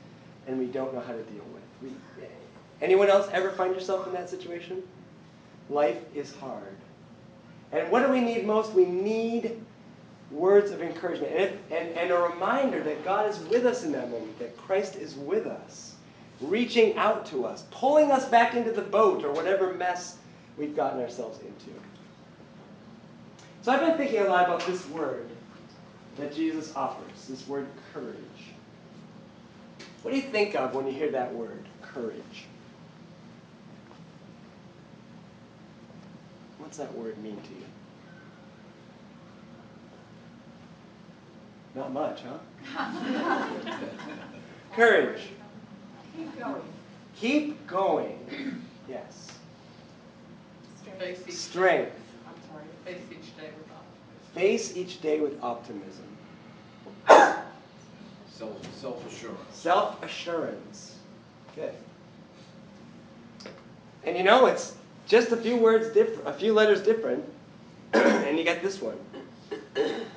and 0.47 0.59
we 0.59 0.67
don't 0.67 0.95
know 0.95 1.01
how 1.01 1.13
to 1.13 1.23
deal 1.23 1.45
with. 1.53 1.63
We, 1.83 1.89
eh, 2.23 2.29
anyone 2.83 3.09
else 3.09 3.29
ever 3.33 3.51
find 3.51 3.75
yourself 3.75 4.07
in 4.07 4.13
that 4.15 4.31
situation? 4.31 4.83
Life 5.69 5.99
is 6.15 6.35
hard. 6.35 6.77
And 7.73 7.91
what 7.91 8.05
do 8.05 8.13
we 8.13 8.21
need 8.21 8.47
most? 8.47 8.73
We 8.73 8.85
need 8.85 9.61
words 10.31 10.71
of 10.71 10.81
encouragement 10.83 11.33
and, 11.33 11.59
and, 11.71 11.97
and 11.97 12.11
a 12.11 12.17
reminder 12.17 12.83
that 12.83 13.05
God 13.05 13.29
is 13.29 13.39
with 13.45 13.67
us 13.67 13.85
in 13.85 13.93
that 13.93 14.11
moment, 14.11 14.39
that 14.39 14.57
Christ 14.57 14.97
is 14.97 15.15
with 15.15 15.47
us, 15.47 15.95
reaching 16.41 16.97
out 16.97 17.27
to 17.27 17.45
us, 17.45 17.65
pulling 17.71 18.11
us 18.11 18.29
back 18.29 18.55
into 18.55 18.73
the 18.73 18.83
boat 18.83 19.25
or 19.25 19.33
whatever 19.33 19.75
mess 19.75 20.19
we've 20.57 20.77
gotten 20.77 21.01
ourselves 21.01 21.39
into. 21.41 21.71
So 23.63 23.73
I've 23.73 23.81
been 23.81 23.97
thinking 23.97 24.21
a 24.21 24.25
lot 24.25 24.47
about 24.47 24.67
this 24.67 24.89
word 24.89 25.29
that 26.17 26.35
Jesus 26.35 26.75
offers, 26.75 27.27
this 27.29 27.47
word 27.47 27.67
courage. 27.93 28.17
What 30.03 30.13
do 30.13 30.17
you 30.17 30.23
think 30.23 30.55
of 30.55 30.75
when 30.75 30.87
you 30.87 30.93
hear 30.93 31.11
that 31.11 31.35
word, 31.35 31.65
courage? 31.83 32.47
What's 36.59 36.79
that 36.79 36.95
word 36.95 37.19
mean 37.19 37.37
to 37.37 37.51
you? 37.51 37.65
Not 41.75 41.93
much, 41.93 42.23
huh? 42.23 42.39
Courage. 44.75 45.21
Keep 46.17 46.39
going. 46.39 46.63
Keep 47.17 47.67
going. 47.67 48.63
Yes. 48.89 49.29
Face 50.99 51.21
each, 51.27 51.35
Strength. 51.35 51.93
I'm 52.27 52.35
sorry. 52.51 52.65
face 52.85 53.01
each 53.11 53.37
day 53.37 53.51
with 53.57 53.71
optimism. 53.71 54.35
Face 54.35 54.77
each 54.77 55.01
day 55.01 55.21
with 55.21 55.43
optimism. 55.43 56.05
Self, 58.41 58.75
self-assurance. 58.81 59.39
Self 59.53 60.03
assurance. 60.03 60.97
Good. 61.55 61.75
And 64.05 64.17
you 64.17 64.25
know, 64.25 64.47
it's 64.47 64.75
just 65.07 65.31
a 65.31 65.37
few 65.37 65.57
words 65.59 65.89
different, 65.93 66.27
a 66.27 66.33
few 66.33 66.55
letters 66.55 66.83
different, 66.83 67.23
and 67.93 68.39
you 68.39 68.45
get 68.45 68.63
this 68.63 68.81
one. 68.81 68.97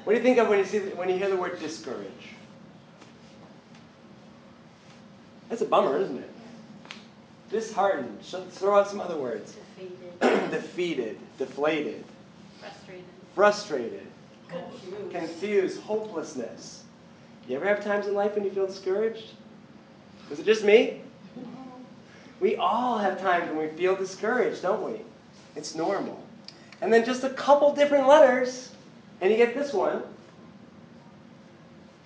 What 0.06 0.14
do 0.14 0.14
you 0.14 0.22
think 0.22 0.38
of 0.38 0.48
when 0.48 0.60
you 0.60 0.64
see 0.66 0.80
when 0.80 1.10
you 1.10 1.18
hear 1.18 1.30
the 1.30 1.36
word 1.36 1.60
discourage? 1.60 2.08
That's 5.50 5.62
a 5.62 5.66
bummer, 5.66 5.98
isn't 5.98 6.18
it? 6.18 6.30
Disheartened. 7.52 8.20
Sh- 8.24 8.36
Throw 8.52 8.80
out 8.80 8.88
some 8.88 9.02
other 9.02 9.18
words. 9.18 9.56
Defeated, 9.78 10.50
Defeated, 10.52 11.20
deflated, 11.38 12.06
frustrated. 12.62 13.04
frustrated, 13.36 14.08
Confused. 14.48 15.12
confused, 15.12 15.82
hopelessness. 15.82 16.83
You 17.48 17.58
ever 17.58 17.66
have 17.66 17.84
times 17.84 18.08
in 18.08 18.14
life 18.14 18.36
when 18.36 18.46
you 18.46 18.52
feel 18.52 18.68
discouraged? 18.68 19.32
Is 20.32 20.40
it 20.40 20.46
just 20.46 20.64
me? 20.64 21.02
We 22.40 22.56
all 22.56 22.98
have 22.98 23.22
times 23.22 23.50
when 23.50 23.58
we 23.58 23.68
feel 23.78 23.96
discouraged, 23.96 24.62
don't 24.62 24.84
we? 24.84 25.02
It's 25.56 25.76
normal. 25.76 26.22
And 26.82 26.92
then 26.92 27.06
just 27.06 27.24
a 27.24 27.30
couple 27.30 27.74
different 27.74 28.08
letters, 28.08 28.72
and 29.22 29.32
you 29.32 29.38
get 29.38 29.54
this 29.54 29.74
one. 29.74 30.04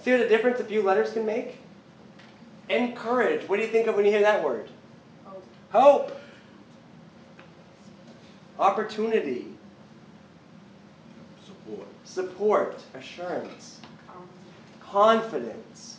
See 0.04 0.12
what 0.12 0.22
a 0.22 0.30
difference 0.30 0.60
a 0.60 0.64
few 0.64 0.82
letters 0.82 1.12
can 1.12 1.26
make? 1.26 1.58
Encourage. 2.70 3.48
What 3.48 3.58
do 3.58 3.64
you 3.64 3.70
think 3.70 3.88
of 3.88 3.96
when 3.96 4.06
you 4.06 4.12
hear 4.12 4.22
that 4.22 4.44
word? 4.44 4.70
Hope. 5.26 5.44
Hope. 5.72 6.22
Opportunity. 8.60 9.48
Support. 11.46 11.88
Support. 12.04 12.84
Assurance. 12.94 13.80
Confidence. 14.92 15.98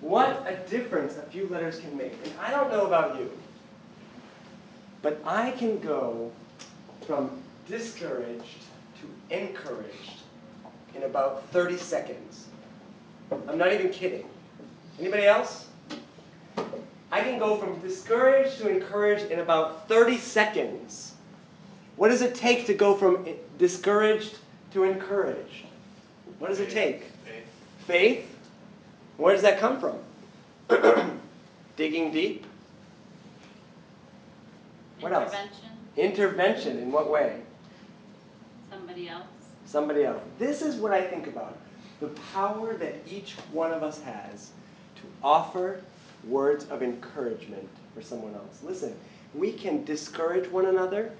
What 0.00 0.44
a 0.46 0.56
difference 0.70 1.16
a 1.16 1.22
few 1.22 1.48
letters 1.48 1.80
can 1.80 1.96
make. 1.96 2.12
And 2.24 2.32
I 2.40 2.50
don't 2.50 2.70
know 2.70 2.86
about 2.86 3.18
you, 3.18 3.30
but 5.02 5.20
I 5.24 5.50
can 5.52 5.80
go 5.80 6.30
from 7.06 7.42
discouraged 7.66 8.62
to 9.00 9.36
encouraged 9.36 10.20
in 10.94 11.02
about 11.02 11.48
30 11.48 11.78
seconds. 11.78 12.46
I'm 13.48 13.58
not 13.58 13.72
even 13.72 13.90
kidding. 13.90 14.26
Anybody 15.00 15.24
else? 15.24 15.68
I 17.10 17.20
can 17.20 17.38
go 17.38 17.56
from 17.56 17.80
discouraged 17.80 18.58
to 18.58 18.68
encouraged 18.68 19.30
in 19.30 19.40
about 19.40 19.88
30 19.88 20.18
seconds. 20.18 21.14
What 21.96 22.08
does 22.08 22.22
it 22.22 22.34
take 22.34 22.66
to 22.66 22.74
go 22.74 22.94
from 22.94 23.26
discouraged 23.58 24.38
to 24.72 24.84
encouraged? 24.84 25.66
What 26.44 26.50
does 26.50 26.60
it 26.60 26.68
take? 26.68 27.04
Faith. 27.24 27.46
Faith? 27.86 28.38
Where 29.16 29.32
does 29.32 29.40
that 29.40 29.58
come 29.58 29.80
from? 29.80 29.96
Digging 31.76 32.12
deep? 32.12 32.44
What 35.00 35.14
else? 35.14 35.32
Intervention, 35.32 35.70
Intervention 35.96 36.78
in 36.80 36.92
what 36.92 37.10
way? 37.10 37.40
somebody 38.70 39.08
else. 39.08 39.24
Somebody 39.64 40.04
else. 40.04 40.20
This 40.38 40.60
is 40.60 40.76
what 40.76 40.92
I 40.92 41.00
think 41.00 41.28
about 41.28 41.56
the 42.00 42.08
power 42.34 42.74
that 42.74 42.96
each 43.10 43.36
one 43.50 43.72
of 43.72 43.82
us 43.82 44.02
has 44.02 44.50
to 44.96 45.02
offer 45.22 45.80
words 46.28 46.66
of 46.66 46.82
encouragement 46.82 47.66
for 47.94 48.02
someone 48.02 48.34
else. 48.34 48.62
Listen, 48.62 48.94
we 49.32 49.50
can 49.50 49.82
discourage 49.86 50.50
one 50.50 50.66
another 50.66 51.10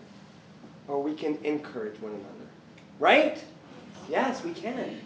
or 0.86 1.02
we 1.02 1.14
can 1.14 1.38
encourage 1.44 1.98
one 2.02 2.12
another. 2.12 2.50
Right? 2.98 3.42
Yes, 4.10 4.44
we 4.44 4.52
can. 4.52 5.00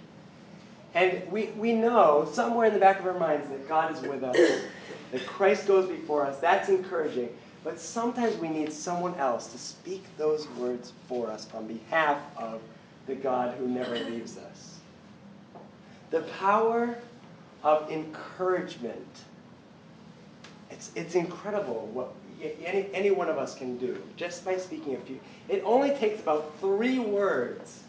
And 0.95 1.31
we, 1.31 1.47
we 1.57 1.73
know 1.73 2.29
somewhere 2.33 2.67
in 2.67 2.75
the 2.75 2.81
back 2.81 2.99
of 3.01 3.07
our 3.07 3.19
minds 3.19 3.49
that 3.51 3.69
God 3.69 3.95
is 3.95 4.01
with 4.03 4.23
us, 4.23 4.37
that 5.13 5.27
Christ 5.27 5.67
goes 5.67 5.89
before 5.89 6.25
us. 6.25 6.39
That's 6.39 6.69
encouraging. 6.69 7.29
But 7.65 7.79
sometimes 7.79 8.37
we 8.37 8.49
need 8.49 8.73
someone 8.73 9.15
else 9.17 9.49
to 9.49 9.59
speak 9.59 10.05
those 10.17 10.49
words 10.51 10.93
for 11.07 11.31
us 11.31 11.49
on 11.55 11.67
behalf 11.67 12.19
of 12.37 12.61
the 13.07 13.15
God 13.15 13.57
who 13.59 13.67
never 13.67 13.95
leaves 13.95 14.39
us. 14.39 14.79
The 16.11 16.23
power 16.39 16.97
of 17.63 17.91
encouragement. 17.91 19.07
It's, 20.71 20.91
it's 20.95 21.15
incredible 21.15 21.89
what 21.93 22.13
any, 22.43 22.89
any 22.95 23.11
one 23.11 23.29
of 23.29 23.37
us 23.37 23.55
can 23.55 23.77
do 23.79 24.01
just 24.17 24.45
by 24.45 24.57
speaking 24.57 24.95
a 24.95 25.01
few. 25.01 25.19
It 25.49 25.63
only 25.65 25.91
takes 25.91 26.21
about 26.21 26.59
three 26.61 26.99
words, 26.99 27.83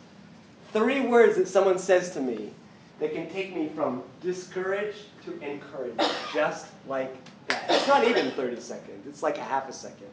three 0.73 1.01
words 1.01 1.37
that 1.37 1.47
someone 1.47 1.77
says 1.77 2.11
to 2.11 2.21
me 2.21 2.51
that 2.99 3.13
can 3.13 3.29
take 3.29 3.55
me 3.55 3.69
from 3.69 4.03
discouraged 4.21 5.05
to 5.25 5.39
encouraged, 5.41 6.01
just 6.33 6.67
like 6.87 7.15
that. 7.47 7.65
It's 7.69 7.87
not 7.87 8.05
even 8.05 8.31
30 8.31 8.59
seconds, 8.59 9.07
it's 9.07 9.23
like 9.23 9.37
a 9.37 9.43
half 9.43 9.69
a 9.69 9.73
second, 9.73 10.09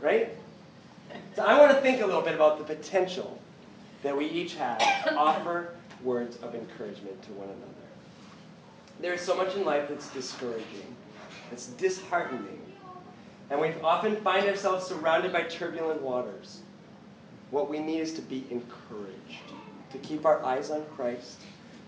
right? 0.00 0.30
So 1.36 1.44
I 1.44 1.58
want 1.58 1.72
to 1.72 1.80
think 1.80 2.00
a 2.02 2.06
little 2.06 2.22
bit 2.22 2.34
about 2.34 2.58
the 2.58 2.64
potential 2.64 3.38
that 4.02 4.16
we 4.16 4.26
each 4.26 4.54
have 4.56 4.78
to 4.78 5.14
offer 5.16 5.74
words 6.02 6.36
of 6.36 6.54
encouragement 6.54 7.22
to 7.22 7.32
one 7.32 7.48
another. 7.48 7.70
There's 9.00 9.20
so 9.20 9.36
much 9.36 9.54
in 9.54 9.64
life 9.64 9.88
that's 9.88 10.08
discouraging, 10.12 10.94
that's 11.50 11.66
disheartening, 11.66 12.60
and 13.50 13.60
we 13.60 13.72
often 13.82 14.16
find 14.16 14.46
ourselves 14.46 14.86
surrounded 14.86 15.32
by 15.32 15.42
turbulent 15.42 16.00
waters. 16.00 16.60
What 17.50 17.70
we 17.70 17.78
need 17.78 18.00
is 18.00 18.12
to 18.14 18.22
be 18.22 18.44
encouraged, 18.50 19.52
to 19.92 19.98
keep 19.98 20.24
our 20.24 20.42
eyes 20.44 20.70
on 20.70 20.84
Christ, 20.96 21.40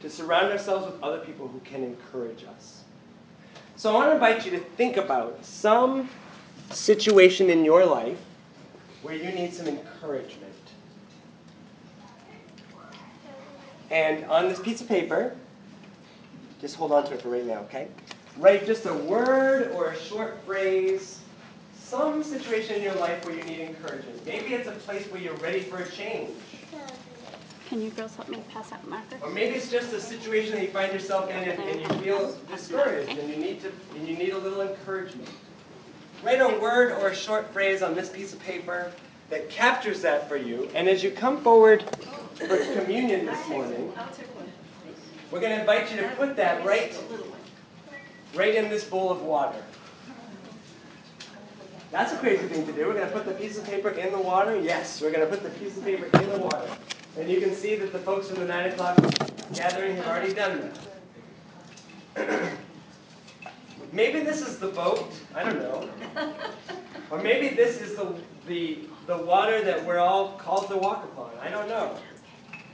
to 0.06 0.12
surround 0.12 0.52
ourselves 0.52 0.86
with 0.86 1.02
other 1.02 1.18
people 1.18 1.48
who 1.48 1.58
can 1.60 1.82
encourage 1.82 2.44
us. 2.44 2.84
So 3.74 3.90
I 3.90 3.94
want 3.94 4.08
to 4.10 4.14
invite 4.14 4.44
you 4.44 4.52
to 4.52 4.60
think 4.60 4.96
about 4.96 5.44
some 5.44 6.08
situation 6.70 7.50
in 7.50 7.64
your 7.64 7.84
life 7.84 8.18
where 9.02 9.16
you 9.16 9.32
need 9.32 9.52
some 9.52 9.66
encouragement. 9.66 10.52
And 13.90 14.24
on 14.26 14.48
this 14.48 14.60
piece 14.60 14.80
of 14.80 14.86
paper, 14.86 15.34
just 16.60 16.76
hold 16.76 16.92
on 16.92 17.04
to 17.06 17.14
it 17.14 17.22
for 17.22 17.30
right 17.30 17.44
now, 17.44 17.58
okay? 17.62 17.88
Write 18.38 18.64
just 18.64 18.86
a 18.86 18.94
word 18.94 19.72
or 19.72 19.88
a 19.88 19.98
short 19.98 20.38
phrase, 20.44 21.18
some 21.74 22.22
situation 22.22 22.76
in 22.76 22.82
your 22.82 22.94
life 22.94 23.24
where 23.24 23.34
you 23.34 23.42
need 23.42 23.60
encouragement. 23.60 24.24
Maybe 24.24 24.54
it's 24.54 24.68
a 24.68 24.72
place 24.72 25.04
where 25.06 25.20
you're 25.20 25.34
ready 25.34 25.60
for 25.60 25.78
a 25.78 25.88
change. 25.88 26.30
Can 27.76 27.84
you 27.84 27.90
girls 27.90 28.16
help 28.16 28.30
me 28.30 28.42
pass 28.50 28.72
out 28.72 28.88
markers? 28.88 29.20
Or 29.22 29.28
maybe 29.28 29.54
it's 29.54 29.70
just 29.70 29.92
a 29.92 30.00
situation 30.00 30.54
that 30.54 30.62
you 30.62 30.68
find 30.68 30.90
yourself 30.94 31.28
in 31.28 31.36
and, 31.36 31.60
and 31.60 31.78
you 31.78 31.88
feel 32.02 32.34
discouraged 32.48 33.18
and 33.18 33.28
you 33.28 33.36
need 33.36 33.60
to 33.60 33.72
and 33.94 34.08
you 34.08 34.16
need 34.16 34.30
a 34.30 34.38
little 34.38 34.62
encouragement. 34.62 35.28
Write 36.24 36.40
a 36.40 36.58
word 36.58 36.92
or 36.92 37.08
a 37.08 37.14
short 37.14 37.52
phrase 37.52 37.82
on 37.82 37.94
this 37.94 38.08
piece 38.08 38.32
of 38.32 38.40
paper 38.40 38.90
that 39.28 39.50
captures 39.50 40.00
that 40.00 40.26
for 40.26 40.38
you. 40.38 40.70
And 40.74 40.88
as 40.88 41.04
you 41.04 41.10
come 41.10 41.36
forward 41.42 41.84
for 42.36 42.56
communion 42.80 43.26
this 43.26 43.46
morning, 43.46 43.92
we're 45.30 45.40
going 45.40 45.52
to 45.52 45.60
invite 45.60 45.90
you 45.90 46.00
to 46.00 46.08
put 46.16 46.34
that 46.36 46.64
right, 46.64 46.98
right 48.34 48.54
in 48.54 48.70
this 48.70 48.84
bowl 48.84 49.10
of 49.10 49.20
water. 49.20 49.62
That's 51.90 52.14
a 52.14 52.16
crazy 52.16 52.48
thing 52.48 52.64
to 52.64 52.72
do. 52.72 52.86
We're 52.86 52.94
going 52.94 53.06
to 53.06 53.12
put 53.12 53.26
the 53.26 53.34
piece 53.34 53.58
of 53.58 53.64
paper 53.64 53.90
in 53.90 54.12
the 54.12 54.18
water. 54.18 54.58
Yes, 54.58 55.02
we're 55.02 55.12
going 55.12 55.28
to 55.28 55.30
put 55.30 55.42
the 55.42 55.50
piece 55.58 55.76
of 55.76 55.84
paper 55.84 56.06
in 56.06 56.30
the 56.30 56.38
water. 56.38 56.70
And 57.18 57.31
you 57.31 57.40
can 57.40 57.55
see 57.55 57.76
that 57.76 57.92
the 57.92 57.98
folks 57.98 58.29
from 58.29 58.40
the 58.40 58.46
9 58.46 58.72
o'clock 58.72 58.98
gathering 59.55 59.96
have 59.96 60.07
already 60.07 60.35
done 60.35 60.72
that. 62.14 62.52
maybe 63.92 64.20
this 64.20 64.42
is 64.42 64.59
the 64.59 64.68
boat. 64.68 65.12
I 65.35 65.44
don't 65.44 65.59
know. 65.59 65.88
Or 67.09 67.22
maybe 67.22 67.55
this 67.55 67.81
is 67.81 67.94
the, 67.94 68.16
the, 68.48 68.81
the 69.07 69.16
water 69.16 69.62
that 69.62 69.85
we're 69.87 70.00
all 70.00 70.33
called 70.33 70.68
to 70.70 70.76
walk 70.76 71.05
upon. 71.05 71.31
I 71.40 71.48
don't 71.48 71.68
know. 71.68 71.96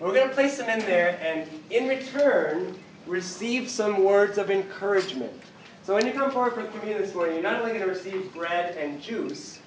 We're 0.00 0.14
going 0.14 0.26
to 0.26 0.34
place 0.34 0.56
them 0.56 0.70
in 0.70 0.78
there 0.86 1.18
and 1.20 1.46
in 1.68 1.86
return 1.86 2.78
receive 3.06 3.68
some 3.68 4.04
words 4.04 4.38
of 4.38 4.50
encouragement. 4.50 5.38
So 5.82 5.94
when 5.94 6.06
you 6.06 6.12
come 6.12 6.30
forward 6.30 6.54
for 6.54 6.64
communion 6.64 7.02
this 7.02 7.14
morning, 7.14 7.34
you're 7.34 7.42
not 7.42 7.60
only 7.60 7.72
going 7.72 7.84
to 7.84 7.90
receive 7.90 8.32
bread 8.32 8.74
and 8.78 9.02
juice, 9.02 9.60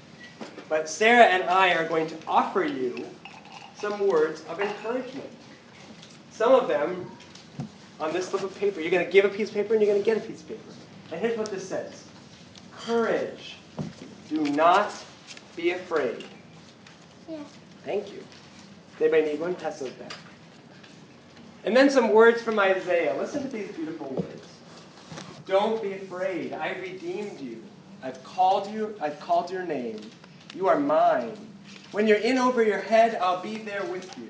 But 0.67 0.89
Sarah 0.89 1.25
and 1.25 1.43
I 1.43 1.73
are 1.73 1.87
going 1.87 2.07
to 2.07 2.15
offer 2.27 2.63
you 2.63 3.05
some 3.89 4.07
words 4.07 4.43
of 4.49 4.59
encouragement. 4.59 5.29
Some 6.31 6.53
of 6.53 6.67
them 6.67 7.09
on 7.99 8.11
this 8.13 8.27
slip 8.27 8.41
of 8.41 8.57
paper. 8.57 8.81
You're 8.81 8.89
going 8.89 9.05
to 9.05 9.11
give 9.11 9.25
a 9.25 9.29
piece 9.29 9.49
of 9.49 9.53
paper 9.53 9.75
and 9.75 9.83
you're 9.83 9.93
going 9.93 10.03
to 10.03 10.05
get 10.05 10.17
a 10.17 10.27
piece 10.27 10.41
of 10.41 10.47
paper. 10.47 10.61
And 11.11 11.21
here's 11.21 11.37
what 11.37 11.51
this 11.51 11.69
says 11.69 12.03
Courage. 12.75 13.57
Do 14.27 14.41
not 14.41 14.91
be 15.55 15.71
afraid. 15.71 16.25
Yeah. 17.29 17.37
Thank 17.83 18.11
you. 18.11 18.23
Anybody 18.99 19.33
need 19.33 19.39
one? 19.39 19.53
Pass 19.53 19.79
those 19.79 19.91
back. 19.91 20.13
And 21.63 21.77
then 21.77 21.91
some 21.91 22.09
words 22.09 22.41
from 22.41 22.57
Isaiah. 22.57 23.15
Listen 23.15 23.43
to 23.43 23.49
these 23.49 23.71
beautiful 23.71 24.07
words. 24.07 24.47
Don't 25.45 25.79
be 25.81 25.93
afraid. 25.93 26.53
I 26.53 26.71
redeemed 26.81 27.39
you. 27.39 27.63
I've 28.01 28.23
called 28.23 28.67
you. 28.71 28.95
I've 28.99 29.19
called 29.19 29.51
your 29.51 29.63
name. 29.63 30.01
You 30.55 30.67
are 30.67 30.79
mine. 30.79 31.37
When 31.95 32.09
you're 32.09 32.17
in 32.17 32.37
over 32.37 32.61
your 32.61 32.81
head, 32.81 33.17
I'll 33.21 33.41
be 33.41 33.59
there 33.59 33.85
with 33.85 34.17
you. 34.17 34.29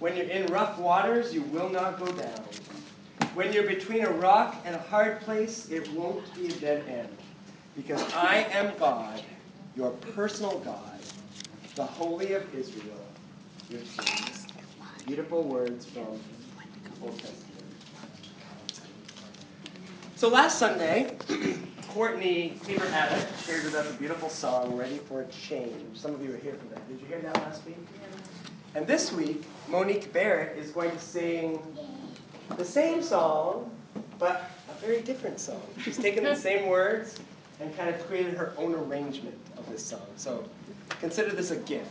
When 0.00 0.14
you're 0.18 0.26
in 0.26 0.52
rough 0.52 0.78
waters, 0.78 1.32
you 1.32 1.40
will 1.44 1.70
not 1.70 1.98
go 1.98 2.12
down. 2.12 2.44
When 3.32 3.54
you're 3.54 3.66
between 3.66 4.04
a 4.04 4.10
rock 4.10 4.54
and 4.66 4.76
a 4.76 4.78
hard 4.78 5.22
place, 5.22 5.70
it 5.70 5.90
won't 5.92 6.22
be 6.36 6.48
a 6.48 6.56
dead 6.56 6.84
end. 6.86 7.08
Because 7.74 8.02
I 8.12 8.46
am 8.52 8.74
God, 8.78 9.18
your 9.74 9.92
personal 10.14 10.58
God, 10.58 11.00
the 11.74 11.86
Holy 11.86 12.34
of 12.34 12.54
Israel, 12.54 13.06
your 13.70 13.80
King. 13.80 14.06
Beautiful 15.06 15.42
words 15.44 15.86
from 15.86 16.04
Old 17.02 17.14
Testament. 17.14 17.49
So 20.20 20.28
last 20.28 20.58
Sunday, 20.58 21.16
Courtney 21.88 22.52
Tabor 22.64 22.84
Addick 22.84 23.42
shared 23.42 23.64
with 23.64 23.74
us 23.74 23.90
a 23.90 23.94
beautiful 23.94 24.28
song, 24.28 24.76
Ready 24.76 24.98
for 24.98 25.22
a 25.22 25.26
Change. 25.28 25.96
Some 25.96 26.12
of 26.12 26.22
you 26.22 26.32
were 26.32 26.36
here 26.36 26.52
for 26.52 26.74
that. 26.74 26.86
Did 26.90 27.00
you 27.00 27.06
hear 27.06 27.20
that 27.20 27.36
last 27.36 27.64
week? 27.64 27.78
And 28.74 28.86
this 28.86 29.14
week, 29.14 29.44
Monique 29.66 30.12
Barrett 30.12 30.58
is 30.58 30.72
going 30.72 30.90
to 30.90 30.98
sing 30.98 31.58
the 32.58 32.66
same 32.66 33.02
song, 33.02 33.70
but 34.18 34.50
a 34.68 34.74
very 34.84 35.00
different 35.00 35.40
song. 35.40 35.62
She's 35.82 35.96
taken 35.96 36.24
the 36.24 36.36
same 36.48 36.68
words 36.68 37.18
and 37.58 37.74
kind 37.74 37.88
of 37.88 38.06
created 38.06 38.34
her 38.34 38.52
own 38.58 38.74
arrangement 38.74 39.38
of 39.56 39.66
this 39.70 39.82
song. 39.82 40.06
So 40.16 40.44
consider 41.00 41.30
this 41.30 41.50
a 41.50 41.56
gift. 41.56 41.90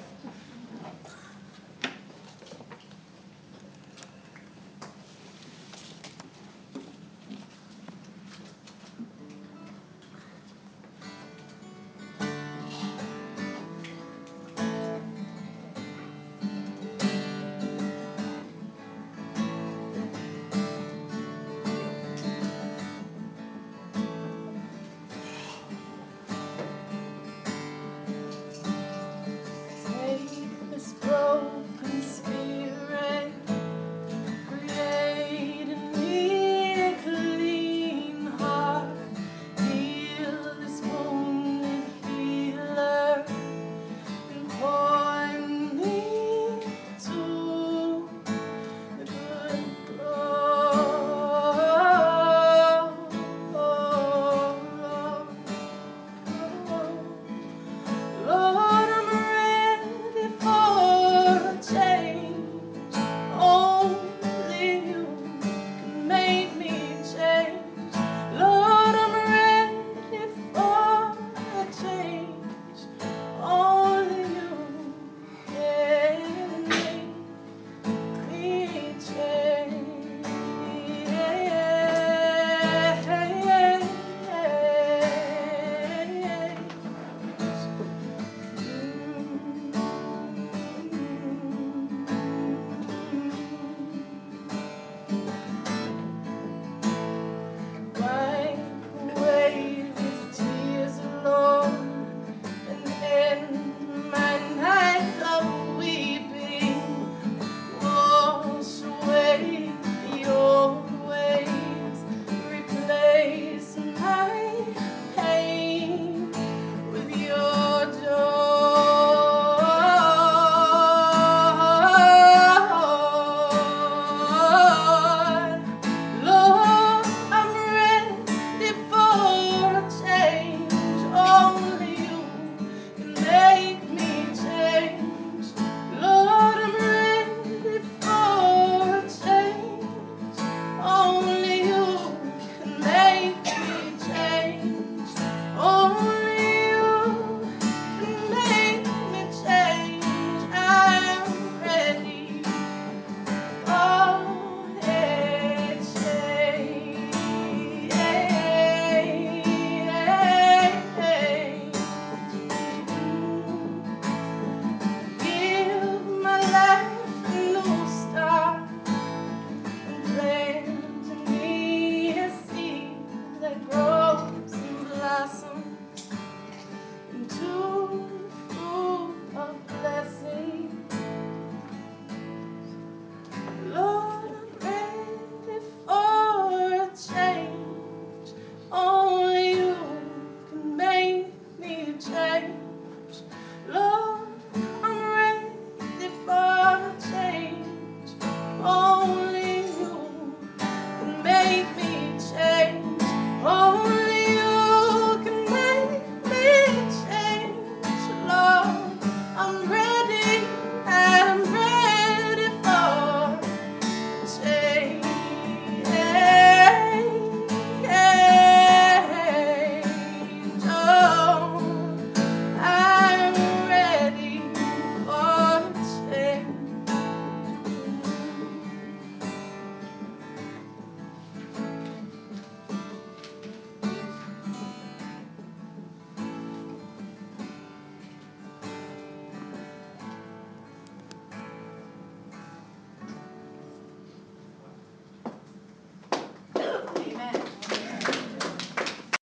change 191.99 192.68